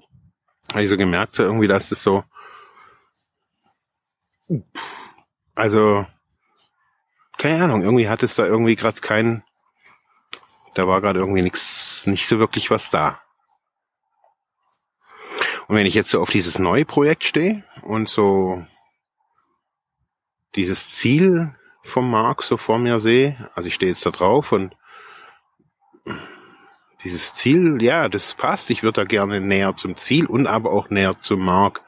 habe 0.71 0.83
ich 0.83 0.89
so 0.89 0.97
gemerkt, 0.97 1.35
so 1.35 1.43
irgendwie, 1.43 1.67
dass 1.67 1.89
das 1.89 2.01
so 2.01 2.23
also, 5.55 6.05
keine 7.37 7.63
Ahnung, 7.63 7.81
irgendwie 7.81 8.09
hat 8.09 8.23
es 8.23 8.35
da 8.35 8.45
irgendwie 8.45 8.75
gerade 8.75 9.01
kein, 9.01 9.43
da 10.73 10.87
war 10.87 11.01
gerade 11.01 11.19
irgendwie 11.19 11.41
nichts, 11.41 12.05
nicht 12.05 12.27
so 12.27 12.39
wirklich 12.39 12.69
was 12.69 12.89
da. 12.89 13.21
Und 15.67 15.75
wenn 15.75 15.85
ich 15.85 15.95
jetzt 15.95 16.11
so 16.11 16.21
auf 16.21 16.29
dieses 16.29 16.59
neue 16.59 16.85
Projekt 16.85 17.23
stehe 17.23 17.63
und 17.81 18.07
so 18.07 18.63
dieses 20.55 20.89
Ziel 20.89 21.55
vom 21.83 22.09
Mark 22.09 22.43
so 22.43 22.57
vor 22.57 22.77
mir 22.77 22.99
sehe, 22.99 23.49
also 23.55 23.67
ich 23.67 23.75
stehe 23.75 23.91
jetzt 23.91 24.05
da 24.05 24.11
drauf 24.11 24.51
und 24.51 24.75
dieses 27.03 27.33
Ziel, 27.33 27.81
ja, 27.81 28.09
das 28.09 28.33
passt. 28.33 28.69
Ich 28.69 28.83
würde 28.83 29.01
da 29.01 29.05
gerne 29.05 29.39
näher 29.39 29.75
zum 29.75 29.95
Ziel 29.95 30.25
und 30.25 30.47
aber 30.47 30.71
auch 30.71 30.89
näher 30.89 31.19
zum 31.19 31.39
Mark 31.39 31.83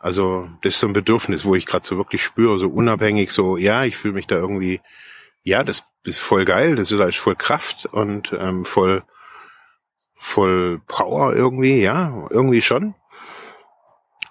also 0.00 0.48
das 0.62 0.74
ist 0.74 0.80
so 0.80 0.86
ein 0.86 0.94
Bedürfnis, 0.94 1.44
wo 1.44 1.54
ich 1.54 1.66
gerade 1.66 1.84
so 1.84 1.98
wirklich 1.98 2.22
spüre, 2.22 2.58
so 2.58 2.68
unabhängig, 2.68 3.32
so 3.32 3.58
ja, 3.58 3.84
ich 3.84 3.98
fühle 3.98 4.14
mich 4.14 4.26
da 4.26 4.36
irgendwie, 4.36 4.80
ja, 5.42 5.62
das 5.62 5.84
ist 6.04 6.18
voll 6.18 6.46
geil, 6.46 6.74
das 6.74 6.90
ist, 6.90 7.16
voll 7.16 7.36
Kraft 7.36 7.84
und 7.84 8.32
ähm, 8.32 8.64
voll 8.64 9.02
voll 10.14 10.80
Power 10.86 11.34
irgendwie, 11.34 11.82
ja, 11.82 12.26
irgendwie 12.30 12.62
schon. 12.62 12.94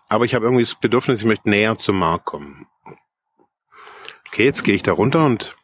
Aber 0.08 0.26
ich 0.26 0.34
habe 0.34 0.46
irgendwie 0.46 0.64
das 0.64 0.74
Bedürfnis, 0.74 1.22
ich 1.22 1.26
möchte 1.28 1.50
näher 1.50 1.76
zum 1.76 2.00
Markt 2.00 2.26
kommen. 2.26 2.68
Okay, 4.28 4.46
jetzt 4.46 4.64
gehe 4.64 4.76
ich 4.76 4.84
da 4.84 4.94
runter 4.94 5.24
und 5.24 5.56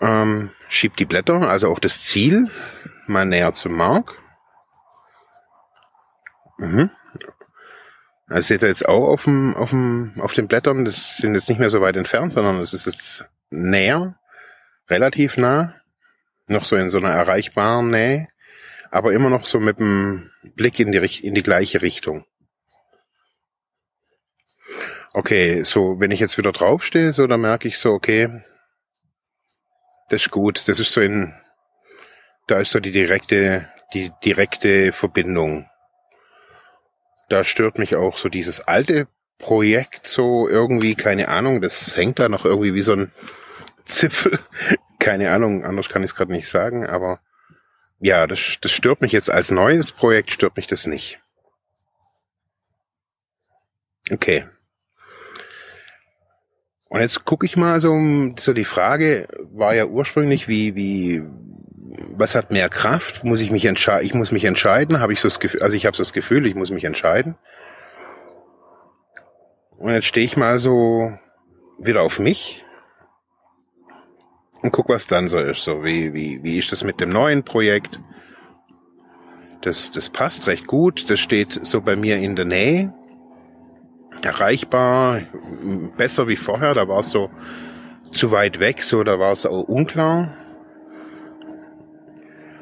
ähm, 0.00 0.50
schieb 0.68 0.96
die 0.96 1.04
Blätter, 1.04 1.42
also 1.48 1.70
auch 1.70 1.78
das 1.78 2.02
Ziel, 2.02 2.50
mal 3.06 3.26
näher 3.26 3.52
zum 3.52 3.76
Mark. 3.76 4.16
Mhm. 6.56 6.90
Das 8.30 8.46
seht 8.46 8.62
ihr 8.62 8.68
jetzt 8.68 8.88
auch 8.88 9.08
auf 9.08 9.24
dem, 9.24 9.56
auf 9.56 9.70
dem, 9.70 10.12
auf 10.20 10.34
den 10.34 10.46
Blättern. 10.46 10.84
Das 10.84 11.16
sind 11.16 11.34
jetzt 11.34 11.48
nicht 11.48 11.58
mehr 11.58 11.68
so 11.68 11.80
weit 11.80 11.96
entfernt, 11.96 12.32
sondern 12.32 12.60
es 12.60 12.72
ist 12.72 12.86
jetzt 12.86 13.24
näher, 13.50 14.20
relativ 14.88 15.36
nah, 15.36 15.74
noch 16.46 16.64
so 16.64 16.76
in 16.76 16.90
so 16.90 16.98
einer 16.98 17.10
erreichbaren 17.10 17.90
Nähe, 17.90 18.28
aber 18.92 19.12
immer 19.12 19.30
noch 19.30 19.44
so 19.44 19.58
mit 19.58 19.80
dem 19.80 20.30
Blick 20.54 20.78
in 20.78 20.92
die, 20.92 21.26
in 21.26 21.34
die 21.34 21.42
gleiche 21.42 21.82
Richtung. 21.82 22.24
Okay, 25.12 25.64
so, 25.64 25.98
wenn 25.98 26.12
ich 26.12 26.20
jetzt 26.20 26.38
wieder 26.38 26.52
draufstehe, 26.52 27.12
so, 27.12 27.26
dann 27.26 27.40
merke 27.40 27.66
ich 27.66 27.78
so, 27.78 27.90
okay, 27.90 28.44
das 30.08 30.22
ist 30.22 30.30
gut. 30.30 30.68
Das 30.68 30.78
ist 30.78 30.92
so 30.92 31.00
in, 31.00 31.34
da 32.46 32.60
ist 32.60 32.70
so 32.70 32.78
die 32.78 32.92
direkte, 32.92 33.68
die 33.92 34.12
direkte 34.22 34.92
Verbindung 34.92 35.69
da 37.30 37.44
stört 37.44 37.78
mich 37.78 37.96
auch 37.96 38.18
so 38.18 38.28
dieses 38.28 38.60
alte 38.60 39.08
Projekt 39.38 40.06
so 40.06 40.48
irgendwie, 40.48 40.94
keine 40.94 41.28
Ahnung, 41.28 41.62
das 41.62 41.96
hängt 41.96 42.18
da 42.18 42.28
noch 42.28 42.44
irgendwie 42.44 42.74
wie 42.74 42.82
so 42.82 42.92
ein 42.92 43.12
Zipfel. 43.86 44.38
keine 44.98 45.30
Ahnung, 45.32 45.64
anders 45.64 45.88
kann 45.88 46.02
ich 46.02 46.10
es 46.10 46.14
gerade 46.14 46.32
nicht 46.32 46.48
sagen, 46.48 46.86
aber 46.86 47.20
ja, 48.00 48.26
das, 48.26 48.58
das 48.60 48.72
stört 48.72 49.00
mich 49.00 49.12
jetzt 49.12 49.30
als 49.30 49.50
neues 49.50 49.92
Projekt, 49.92 50.32
stört 50.32 50.56
mich 50.56 50.66
das 50.66 50.86
nicht. 50.86 51.20
Okay. 54.10 54.46
Und 56.88 57.00
jetzt 57.00 57.24
gucke 57.24 57.46
ich 57.46 57.56
mal 57.56 57.78
so, 57.78 57.96
so 58.38 58.52
die 58.52 58.64
Frage 58.64 59.28
war 59.52 59.74
ja 59.74 59.86
ursprünglich, 59.86 60.48
wie, 60.48 60.74
wie, 60.74 61.22
was 62.16 62.34
hat 62.34 62.50
mehr 62.50 62.68
Kraft? 62.68 63.24
Muss 63.24 63.40
ich 63.40 63.50
mich 63.50 63.64
entscheiden? 63.64 64.06
Ich 64.06 64.14
muss 64.14 64.32
mich 64.32 64.44
entscheiden. 64.44 65.00
Habe 65.00 65.12
ich 65.12 65.20
so 65.20 65.26
das 65.26 65.40
Gefühl? 65.40 65.62
Also 65.62 65.74
ich 65.74 65.86
habe 65.86 65.96
so 65.96 66.02
das 66.02 66.12
Gefühl, 66.12 66.46
ich 66.46 66.54
muss 66.54 66.70
mich 66.70 66.84
entscheiden. 66.84 67.36
Und 69.78 69.92
jetzt 69.92 70.06
stehe 70.06 70.26
ich 70.26 70.36
mal 70.36 70.60
so 70.60 71.12
wieder 71.78 72.02
auf 72.02 72.18
mich 72.18 72.64
und 74.62 74.72
guck, 74.72 74.88
was 74.88 75.06
dann 75.06 75.28
so 75.28 75.38
ist. 75.38 75.64
So 75.64 75.84
wie 75.84 76.12
wie 76.14 76.42
wie 76.42 76.58
ist 76.58 76.70
das 76.70 76.84
mit 76.84 77.00
dem 77.00 77.10
neuen 77.10 77.42
Projekt? 77.44 77.98
Das 79.62 79.90
das 79.90 80.10
passt 80.10 80.46
recht 80.46 80.66
gut. 80.66 81.10
Das 81.10 81.18
steht 81.18 81.60
so 81.66 81.80
bei 81.80 81.96
mir 81.96 82.18
in 82.18 82.36
der 82.36 82.44
Nähe, 82.44 82.92
erreichbar, 84.22 85.22
besser 85.96 86.28
wie 86.28 86.36
vorher. 86.36 86.74
Da 86.74 86.86
war 86.86 87.00
es 87.00 87.10
so 87.10 87.30
zu 88.12 88.30
weit 88.30 88.60
weg, 88.60 88.82
so 88.82 89.02
da 89.02 89.18
war 89.18 89.32
es 89.32 89.46
auch 89.46 89.62
unklar. 89.64 90.36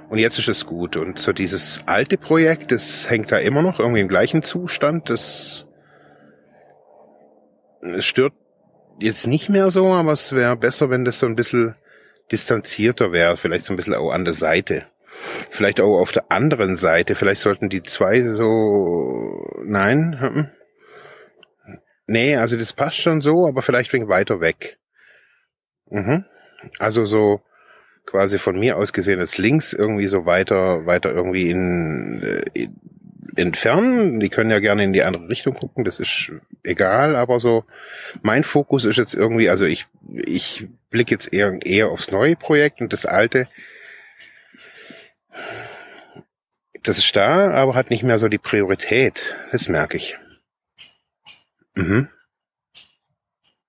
Und 0.08 0.18
jetzt 0.18 0.38
ist 0.38 0.48
es 0.48 0.64
gut. 0.64 0.96
Und 0.96 1.18
so 1.18 1.32
dieses 1.32 1.82
alte 1.86 2.16
Projekt, 2.16 2.72
das 2.72 3.10
hängt 3.10 3.30
da 3.30 3.38
immer 3.38 3.62
noch 3.62 3.78
irgendwie 3.78 4.00
im 4.00 4.08
gleichen 4.08 4.42
Zustand. 4.42 5.10
Das, 5.10 5.66
das 7.82 8.04
stört 8.04 8.32
jetzt 8.98 9.26
nicht 9.26 9.48
mehr 9.50 9.70
so, 9.70 9.86
aber 9.86 10.12
es 10.12 10.32
wäre 10.32 10.56
besser, 10.56 10.88
wenn 10.90 11.04
das 11.04 11.18
so 11.18 11.26
ein 11.26 11.34
bisschen 11.34 11.74
distanzierter 12.32 13.12
wäre. 13.12 13.36
Vielleicht 13.36 13.66
so 13.66 13.72
ein 13.72 13.76
bisschen 13.76 13.94
auch 13.94 14.10
an 14.10 14.24
der 14.24 14.34
Seite. 14.34 14.86
Vielleicht 15.50 15.80
auch 15.80 15.98
auf 15.98 16.12
der 16.12 16.30
anderen 16.30 16.76
Seite. 16.76 17.14
Vielleicht 17.14 17.40
sollten 17.42 17.68
die 17.68 17.82
zwei 17.82 18.22
so, 18.22 19.62
nein, 19.64 20.18
hm. 20.18 20.50
nee, 22.06 22.36
also 22.36 22.56
das 22.56 22.72
passt 22.72 22.98
schon 22.98 23.20
so, 23.20 23.46
aber 23.46 23.62
vielleicht 23.62 23.92
wegen 23.92 24.08
weiter 24.08 24.40
weg. 24.40 24.78
Mhm. 25.90 26.24
Also 26.78 27.04
so, 27.04 27.40
quasi 28.10 28.38
von 28.38 28.58
mir 28.58 28.76
aus 28.76 28.92
gesehen 28.92 29.20
als 29.20 29.38
links 29.38 29.72
irgendwie 29.72 30.08
so 30.08 30.26
weiter, 30.26 30.86
weiter 30.86 31.12
irgendwie 31.12 31.50
in, 31.50 32.22
äh, 32.22 32.42
in 32.54 32.80
entfernen. 33.38 34.20
Die 34.20 34.28
können 34.28 34.50
ja 34.50 34.58
gerne 34.58 34.84
in 34.84 34.92
die 34.92 35.02
andere 35.02 35.28
Richtung 35.28 35.54
gucken, 35.54 35.84
das 35.84 36.00
ist 36.00 36.32
egal, 36.62 37.16
aber 37.16 37.40
so 37.40 37.64
mein 38.22 38.44
Fokus 38.44 38.84
ist 38.84 38.96
jetzt 38.96 39.14
irgendwie, 39.14 39.48
also 39.48 39.64
ich, 39.64 39.86
ich 40.12 40.66
blicke 40.90 41.12
jetzt 41.12 41.32
eher, 41.32 41.58
eher 41.64 41.88
aufs 41.88 42.10
neue 42.10 42.36
Projekt 42.36 42.80
und 42.80 42.92
das 42.92 43.06
alte, 43.06 43.48
das 46.82 46.98
ist 46.98 47.14
da, 47.16 47.50
aber 47.50 47.74
hat 47.74 47.90
nicht 47.90 48.02
mehr 48.02 48.18
so 48.18 48.28
die 48.28 48.38
Priorität. 48.38 49.36
Das 49.52 49.68
merke 49.68 49.96
ich. 49.96 50.16
Mhm. 51.74 52.08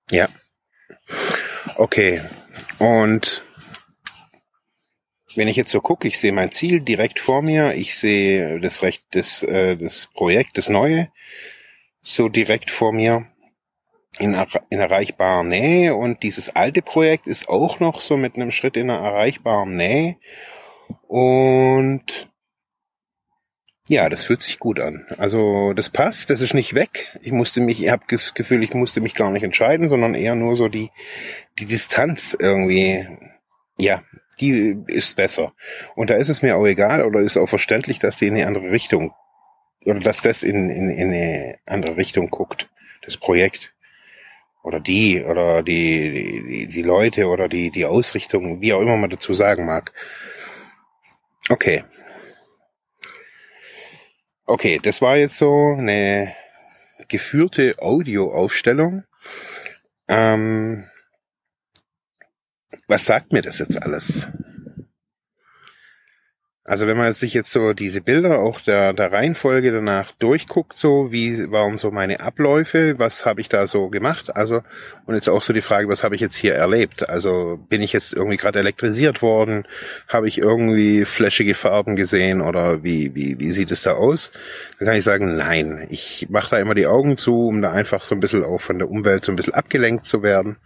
Ja. 0.09 0.27
Okay. 1.75 2.21
Und 2.77 3.43
wenn 5.35 5.47
ich 5.47 5.55
jetzt 5.55 5.71
so 5.71 5.81
gucke, 5.81 6.07
ich 6.07 6.19
sehe 6.19 6.31
mein 6.31 6.51
Ziel 6.51 6.81
direkt 6.81 7.19
vor 7.19 7.41
mir, 7.41 7.73
ich 7.75 7.97
sehe 7.97 8.59
das 8.59 8.81
Recht, 8.81 9.03
das, 9.11 9.43
äh, 9.43 9.77
das 9.77 10.09
Projekt, 10.13 10.57
das 10.57 10.69
Neue, 10.69 11.09
so 12.01 12.29
direkt 12.29 12.71
vor 12.71 12.93
mir 12.93 13.27
in, 14.19 14.35
in 14.69 14.79
erreichbarer 14.79 15.43
Nähe 15.43 15.95
und 15.95 16.23
dieses 16.23 16.55
alte 16.55 16.81
Projekt 16.81 17.27
ist 17.27 17.47
auch 17.47 17.79
noch 17.79 18.01
so 18.01 18.17
mit 18.17 18.35
einem 18.35 18.51
Schritt 18.51 18.75
in 18.75 18.89
einer 18.89 19.05
erreichbaren 19.05 19.75
Nähe 19.75 20.17
und 21.07 22.29
ja, 23.87 24.07
das 24.07 24.23
fühlt 24.23 24.43
sich 24.43 24.59
gut 24.59 24.79
an. 24.79 25.07
Also 25.17 25.73
das 25.73 25.89
passt, 25.89 26.29
das 26.29 26.41
ist 26.41 26.53
nicht 26.53 26.75
weg. 26.75 27.17
Ich 27.23 27.31
musste 27.31 27.59
mich, 27.59 27.83
ich 27.83 27.89
habe 27.89 28.03
das 28.07 28.35
Gefühl, 28.35 28.61
ich 28.61 28.75
musste 28.75 29.01
mich 29.01 29.15
gar 29.15 29.31
nicht 29.31 29.41
entscheiden, 29.41 29.89
sondern 29.89 30.13
eher 30.13 30.35
nur 30.35 30.55
so 30.55 30.67
die 30.67 30.91
die 31.57 31.65
Distanz 31.65 32.37
irgendwie 32.39 33.07
ja 33.79 34.03
die 34.39 34.77
ist 34.87 35.15
besser. 35.15 35.53
Und 35.95 36.09
da 36.09 36.15
ist 36.15 36.29
es 36.29 36.41
mir 36.41 36.57
auch 36.57 36.65
egal 36.65 37.03
oder 37.03 37.19
ist 37.19 37.37
auch 37.37 37.49
verständlich, 37.49 37.99
dass 37.99 38.17
die 38.17 38.27
in 38.27 38.35
eine 38.35 38.47
andere 38.47 38.71
Richtung 38.71 39.13
oder 39.85 39.99
dass 39.99 40.21
das 40.21 40.43
in, 40.43 40.69
in, 40.69 40.89
in 40.89 41.07
eine 41.09 41.59
andere 41.65 41.97
Richtung 41.97 42.29
guckt, 42.29 42.69
das 43.03 43.17
Projekt. 43.17 43.73
Oder 44.61 44.81
die, 44.81 45.23
oder 45.23 45.63
die, 45.63 46.43
die, 46.47 46.67
die 46.67 46.81
Leute 46.81 47.27
oder 47.27 47.47
die, 47.47 47.71
die 47.71 47.85
Ausrichtung, 47.85 48.59
wie 48.59 48.73
auch 48.73 48.81
immer 48.81 48.97
man 48.97 49.09
dazu 49.09 49.33
sagen 49.33 49.65
mag. 49.65 49.93
Okay. 51.49 51.85
Okay, 54.45 54.79
das 54.83 55.01
war 55.01 55.15
jetzt 55.15 55.37
so 55.37 55.75
eine 55.77 56.35
geführte 57.07 57.75
Audioaufstellung. 57.79 59.05
Ähm, 60.09 60.89
was 62.87 63.05
sagt 63.05 63.33
mir 63.33 63.41
das 63.41 63.59
jetzt 63.59 63.81
alles? 63.81 64.27
Also 66.69 66.85
wenn 66.85 66.97
man 66.97 67.11
sich 67.13 67.33
jetzt 67.33 67.51
so 67.51 67.73
diese 67.73 67.99
Bilder 67.99 68.37
auch 68.37 68.61
der, 68.61 68.93
der 68.93 69.11
Reihenfolge 69.11 69.71
danach 69.71 70.11
durchguckt, 70.19 70.77
so 70.77 71.11
wie 71.11 71.49
waren 71.49 71.77
so 71.77 71.89
meine 71.89 72.19
Abläufe, 72.19 72.99
was 72.99 73.25
habe 73.25 73.41
ich 73.41 73.49
da 73.49 73.65
so 73.65 73.89
gemacht? 73.89 74.35
Also 74.35 74.61
und 75.07 75.15
jetzt 75.15 75.29
auch 75.29 75.41
so 75.41 75.51
die 75.51 75.61
Frage, 75.61 75.87
was 75.87 76.03
habe 76.03 76.13
ich 76.13 76.21
jetzt 76.21 76.35
hier 76.35 76.53
erlebt? 76.53 77.09
Also 77.09 77.59
bin 77.69 77.81
ich 77.81 77.91
jetzt 77.91 78.13
irgendwie 78.13 78.37
gerade 78.37 78.59
elektrisiert 78.59 79.23
worden? 79.23 79.65
Habe 80.07 80.27
ich 80.27 80.37
irgendwie 80.37 81.05
flashige 81.05 81.55
Farben 81.55 81.95
gesehen 81.95 82.39
oder 82.39 82.83
wie 82.83 83.15
wie 83.15 83.39
wie 83.39 83.51
sieht 83.51 83.71
es 83.71 83.81
da 83.81 83.93
aus? 83.93 84.31
Dann 84.77 84.89
kann 84.89 84.97
ich 84.97 85.03
sagen, 85.03 85.37
nein, 85.37 85.87
ich 85.89 86.27
mache 86.29 86.51
da 86.51 86.59
immer 86.59 86.75
die 86.75 86.85
Augen 86.85 87.17
zu, 87.17 87.47
um 87.47 87.63
da 87.63 87.71
einfach 87.71 88.03
so 88.03 88.13
ein 88.13 88.19
bisschen 88.19 88.43
auch 88.43 88.61
von 88.61 88.77
der 88.77 88.91
Umwelt 88.91 89.25
so 89.25 89.31
ein 89.31 89.37
bisschen 89.37 89.55
abgelenkt 89.55 90.05
zu 90.05 90.21
werden 90.21 90.57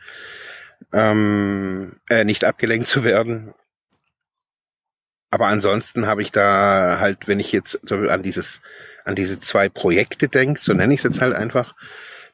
ähm, 0.91 1.99
äh, 2.09 2.23
nicht 2.23 2.43
abgelenkt 2.43 2.87
zu 2.87 3.03
werden. 3.03 3.53
Aber 5.31 5.47
ansonsten 5.47 6.05
habe 6.05 6.21
ich 6.21 6.31
da 6.31 6.97
halt, 6.99 7.27
wenn 7.27 7.39
ich 7.39 7.51
jetzt 7.51 7.79
so 7.83 7.95
an 7.95 8.21
dieses, 8.21 8.61
an 9.03 9.15
diese 9.15 9.39
zwei 9.39 9.67
Projekte 9.67 10.27
denke, 10.27 10.59
so 10.59 10.73
nenne 10.73 10.93
ich 10.93 10.99
es 10.99 11.03
jetzt 11.03 11.21
halt 11.21 11.33
einfach, 11.33 11.73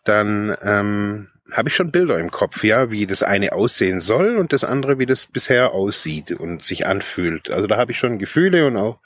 dann 0.03 0.55
ähm, 0.61 1.29
habe 1.51 1.69
ich 1.69 1.75
schon 1.75 1.91
Bilder 1.91 2.19
im 2.19 2.31
Kopf, 2.31 2.63
ja, 2.63 2.91
wie 2.91 3.07
das 3.07 3.23
eine 3.23 3.53
aussehen 3.53 4.01
soll 4.01 4.37
und 4.37 4.53
das 4.53 4.63
andere, 4.63 4.99
wie 4.99 5.05
das 5.05 5.25
bisher 5.25 5.71
aussieht 5.71 6.31
und 6.31 6.63
sich 6.63 6.85
anfühlt. 6.85 7.49
Also 7.49 7.67
da 7.67 7.77
habe 7.77 7.91
ich 7.91 7.97
schon 7.97 8.19
Gefühle 8.19 8.67
und 8.67 8.77
auch, 8.77 8.99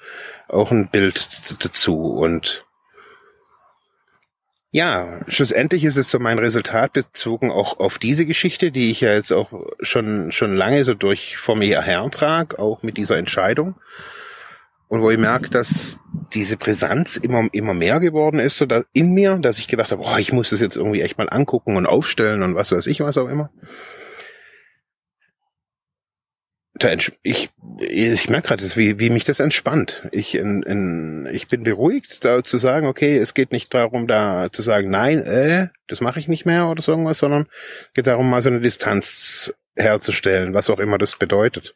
auch 0.47 0.71
ein 0.71 0.89
Bild 0.89 1.29
dazu. 1.63 1.97
Und 1.97 2.62
ja, 4.73 5.21
schlussendlich 5.27 5.85
ist 5.85 5.97
es 5.97 6.09
so 6.09 6.17
mein 6.17 6.39
Resultat 6.39 6.93
bezogen 6.93 7.51
auch 7.51 7.79
auf 7.79 7.99
diese 7.99 8.25
Geschichte, 8.25 8.71
die 8.71 8.89
ich 8.89 9.01
ja 9.01 9.13
jetzt 9.13 9.31
auch 9.31 9.51
schon, 9.81 10.31
schon 10.31 10.55
lange 10.55 10.83
so 10.83 10.95
durch 10.95 11.37
vor 11.37 11.55
mir 11.55 11.83
hertrage, 11.83 12.57
auch 12.57 12.81
mit 12.81 12.97
dieser 12.97 13.17
Entscheidung. 13.17 13.75
Und 14.87 15.03
wo 15.03 15.11
ich 15.11 15.19
merke, 15.19 15.51
dass 15.51 15.99
diese 16.33 16.57
Brisanz 16.57 17.17
immer, 17.17 17.47
immer 17.51 17.75
mehr 17.75 17.99
geworden 17.99 18.39
ist, 18.39 18.57
so 18.57 18.65
da 18.65 18.83
in 18.93 19.13
mir, 19.13 19.37
dass 19.37 19.59
ich 19.59 19.67
gedacht 19.67 19.91
habe, 19.91 20.01
boah, 20.01 20.17
ich 20.17 20.33
muss 20.33 20.49
das 20.49 20.59
jetzt 20.59 20.75
irgendwie 20.75 21.01
echt 21.01 21.19
mal 21.19 21.29
angucken 21.29 21.75
und 21.75 21.85
aufstellen 21.85 22.41
und 22.41 22.55
was 22.55 22.71
weiß 22.71 22.87
ich, 22.87 22.99
was 23.01 23.19
auch 23.19 23.29
immer. 23.29 23.51
Ich, 27.23 27.49
ich 27.79 28.29
merke 28.29 28.47
gerade, 28.49 28.63
wie, 28.75 28.99
wie 28.99 29.09
mich 29.09 29.23
das 29.23 29.39
entspannt. 29.39 30.07
Ich, 30.11 30.35
in, 30.35 30.63
in, 30.63 31.29
ich 31.31 31.47
bin 31.47 31.63
beruhigt, 31.63 32.23
da 32.25 32.43
zu 32.43 32.57
sagen, 32.57 32.87
okay, 32.87 33.17
es 33.17 33.33
geht 33.33 33.51
nicht 33.51 33.73
darum, 33.73 34.07
da 34.07 34.51
zu 34.51 34.61
sagen, 34.61 34.89
nein, 34.89 35.19
äh, 35.23 35.69
das 35.87 36.01
mache 36.01 36.19
ich 36.19 36.27
nicht 36.27 36.45
mehr 36.45 36.67
oder 36.67 36.81
so 36.81 36.91
irgendwas, 36.91 37.19
sondern 37.19 37.47
geht 37.93 38.07
darum, 38.07 38.29
mal 38.29 38.41
so 38.41 38.49
eine 38.49 38.61
Distanz 38.61 39.53
herzustellen, 39.75 40.53
was 40.53 40.69
auch 40.69 40.79
immer 40.79 40.97
das 40.97 41.15
bedeutet. 41.15 41.75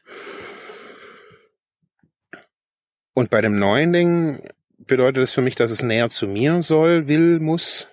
Und 3.14 3.30
bei 3.30 3.42
dem 3.42 3.58
neuen 3.58 3.94
Ding 3.94 4.50
bedeutet 4.78 5.24
es 5.24 5.32
für 5.32 5.42
mich, 5.42 5.56
dass 5.56 5.72
es 5.72 5.82
näher 5.82 6.10
zu 6.10 6.28
mir 6.28 6.62
soll, 6.62 7.08
will, 7.08 7.40
muss, 7.40 7.88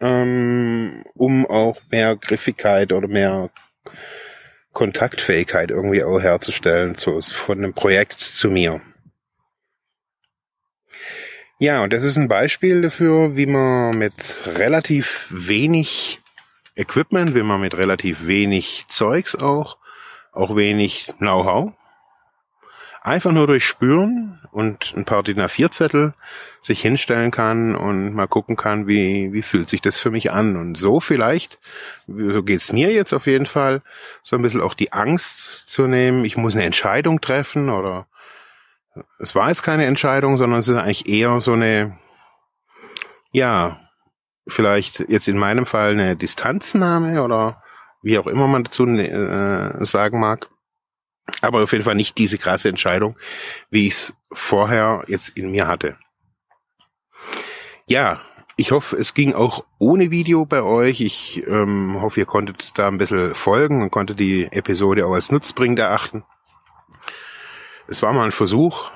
ähm, 0.00 1.04
um 1.14 1.46
auch 1.46 1.80
mehr 1.90 2.16
Griffigkeit 2.16 2.92
oder 2.92 3.08
mehr 3.08 3.50
Kontaktfähigkeit 4.76 5.70
irgendwie 5.70 6.04
auch 6.04 6.20
herzustellen 6.20 6.98
zu, 6.98 7.22
von 7.22 7.56
einem 7.56 7.72
Projekt 7.72 8.20
zu 8.20 8.50
mir. 8.50 8.82
Ja, 11.58 11.82
und 11.82 11.94
das 11.94 12.04
ist 12.04 12.18
ein 12.18 12.28
Beispiel 12.28 12.82
dafür, 12.82 13.38
wie 13.38 13.46
man 13.46 13.96
mit 13.96 14.42
relativ 14.44 15.28
wenig 15.30 16.20
Equipment, 16.74 17.34
wie 17.34 17.42
man 17.42 17.62
mit 17.62 17.74
relativ 17.78 18.26
wenig 18.26 18.84
Zeugs 18.90 19.34
auch, 19.34 19.78
auch 20.32 20.54
wenig 20.56 21.06
Know-how, 21.16 21.72
einfach 23.06 23.30
nur 23.30 23.46
durch 23.46 23.64
Spüren 23.64 24.40
und 24.50 24.92
ein 24.96 25.04
paar 25.04 25.22
DIN 25.22 25.40
A4-Zettel 25.40 26.12
sich 26.60 26.80
hinstellen 26.80 27.30
kann 27.30 27.76
und 27.76 28.14
mal 28.14 28.26
gucken 28.26 28.56
kann, 28.56 28.88
wie, 28.88 29.32
wie 29.32 29.42
fühlt 29.42 29.68
sich 29.68 29.80
das 29.80 30.00
für 30.00 30.10
mich 30.10 30.32
an. 30.32 30.56
Und 30.56 30.76
so 30.76 30.98
vielleicht, 30.98 31.60
so 32.08 32.42
geht's 32.42 32.72
mir 32.72 32.92
jetzt 32.92 33.12
auf 33.12 33.26
jeden 33.26 33.46
Fall, 33.46 33.82
so 34.22 34.34
ein 34.34 34.42
bisschen 34.42 34.60
auch 34.60 34.74
die 34.74 34.92
Angst 34.92 35.68
zu 35.68 35.86
nehmen, 35.86 36.24
ich 36.24 36.36
muss 36.36 36.54
eine 36.54 36.64
Entscheidung 36.64 37.20
treffen 37.20 37.70
oder 37.70 38.08
es 39.20 39.36
war 39.36 39.48
jetzt 39.48 39.62
keine 39.62 39.84
Entscheidung, 39.84 40.36
sondern 40.36 40.58
es 40.58 40.68
ist 40.68 40.76
eigentlich 40.76 41.08
eher 41.08 41.40
so 41.40 41.52
eine, 41.52 41.96
ja, 43.30 43.78
vielleicht 44.48 45.08
jetzt 45.08 45.28
in 45.28 45.38
meinem 45.38 45.66
Fall 45.66 45.92
eine 45.92 46.16
Distanznahme 46.16 47.22
oder 47.22 47.62
wie 48.02 48.18
auch 48.18 48.26
immer 48.26 48.48
man 48.48 48.64
dazu 48.64 48.84
äh, 48.84 49.84
sagen 49.84 50.18
mag. 50.18 50.48
Aber 51.40 51.62
auf 51.62 51.72
jeden 51.72 51.84
Fall 51.84 51.94
nicht 51.94 52.18
diese 52.18 52.38
krasse 52.38 52.68
Entscheidung, 52.68 53.16
wie 53.70 53.86
ich 53.86 53.94
es 53.94 54.16
vorher 54.32 55.02
jetzt 55.08 55.30
in 55.30 55.50
mir 55.50 55.66
hatte. 55.66 55.96
Ja, 57.86 58.20
ich 58.56 58.70
hoffe, 58.72 58.96
es 58.96 59.12
ging 59.12 59.34
auch 59.34 59.64
ohne 59.78 60.10
Video 60.10 60.46
bei 60.46 60.62
euch. 60.62 61.00
Ich 61.00 61.46
ähm, 61.46 62.00
hoffe, 62.00 62.20
ihr 62.20 62.26
konntet 62.26 62.78
da 62.78 62.88
ein 62.88 62.98
bisschen 62.98 63.34
folgen 63.34 63.82
und 63.82 63.90
konntet 63.90 64.18
die 64.18 64.44
Episode 64.50 65.06
auch 65.06 65.12
als 65.12 65.30
nutzbringend 65.30 65.78
erachten. 65.78 66.24
Es 67.86 68.02
war 68.02 68.12
mal 68.12 68.24
ein 68.24 68.32
Versuch 68.32 68.90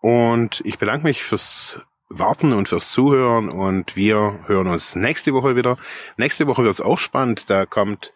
und 0.00 0.62
ich 0.64 0.78
bedanke 0.78 1.06
mich 1.06 1.22
fürs 1.22 1.80
Warten 2.08 2.52
und 2.52 2.68
fürs 2.68 2.92
Zuhören 2.92 3.48
und 3.48 3.96
wir 3.96 4.40
hören 4.46 4.68
uns 4.68 4.94
nächste 4.94 5.32
Woche 5.34 5.56
wieder. 5.56 5.76
Nächste 6.16 6.46
Woche 6.46 6.62
wird 6.62 6.72
es 6.72 6.80
auch 6.80 6.98
spannend. 6.98 7.50
Da 7.50 7.66
kommt 7.66 8.12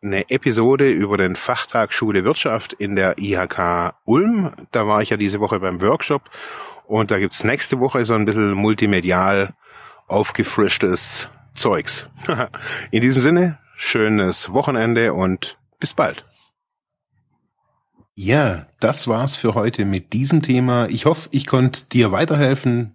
eine 0.00 0.30
Episode 0.30 0.90
über 0.90 1.16
den 1.16 1.34
Fachtag 1.34 1.92
Schule 1.92 2.24
Wirtschaft 2.24 2.72
in 2.72 2.94
der 2.94 3.18
IHK 3.18 3.94
Ulm. 4.04 4.52
Da 4.70 4.86
war 4.86 5.02
ich 5.02 5.10
ja 5.10 5.16
diese 5.16 5.40
Woche 5.40 5.58
beim 5.58 5.80
Workshop 5.80 6.30
und 6.86 7.10
da 7.10 7.18
gibt's 7.18 7.42
nächste 7.42 7.80
Woche 7.80 8.04
so 8.04 8.14
ein 8.14 8.24
bisschen 8.24 8.52
multimedial 8.52 9.54
aufgefrischtes 10.06 11.28
Zeugs. 11.54 12.08
in 12.90 13.02
diesem 13.02 13.22
Sinne, 13.22 13.58
schönes 13.74 14.52
Wochenende 14.52 15.14
und 15.14 15.58
bis 15.80 15.94
bald. 15.94 16.24
Ja, 18.14 18.66
das 18.78 19.08
war's 19.08 19.36
für 19.36 19.54
heute 19.54 19.84
mit 19.84 20.12
diesem 20.12 20.42
Thema. 20.42 20.86
Ich 20.90 21.06
hoffe, 21.06 21.28
ich 21.32 21.46
konnte 21.46 21.84
dir 21.86 22.12
weiterhelfen, 22.12 22.94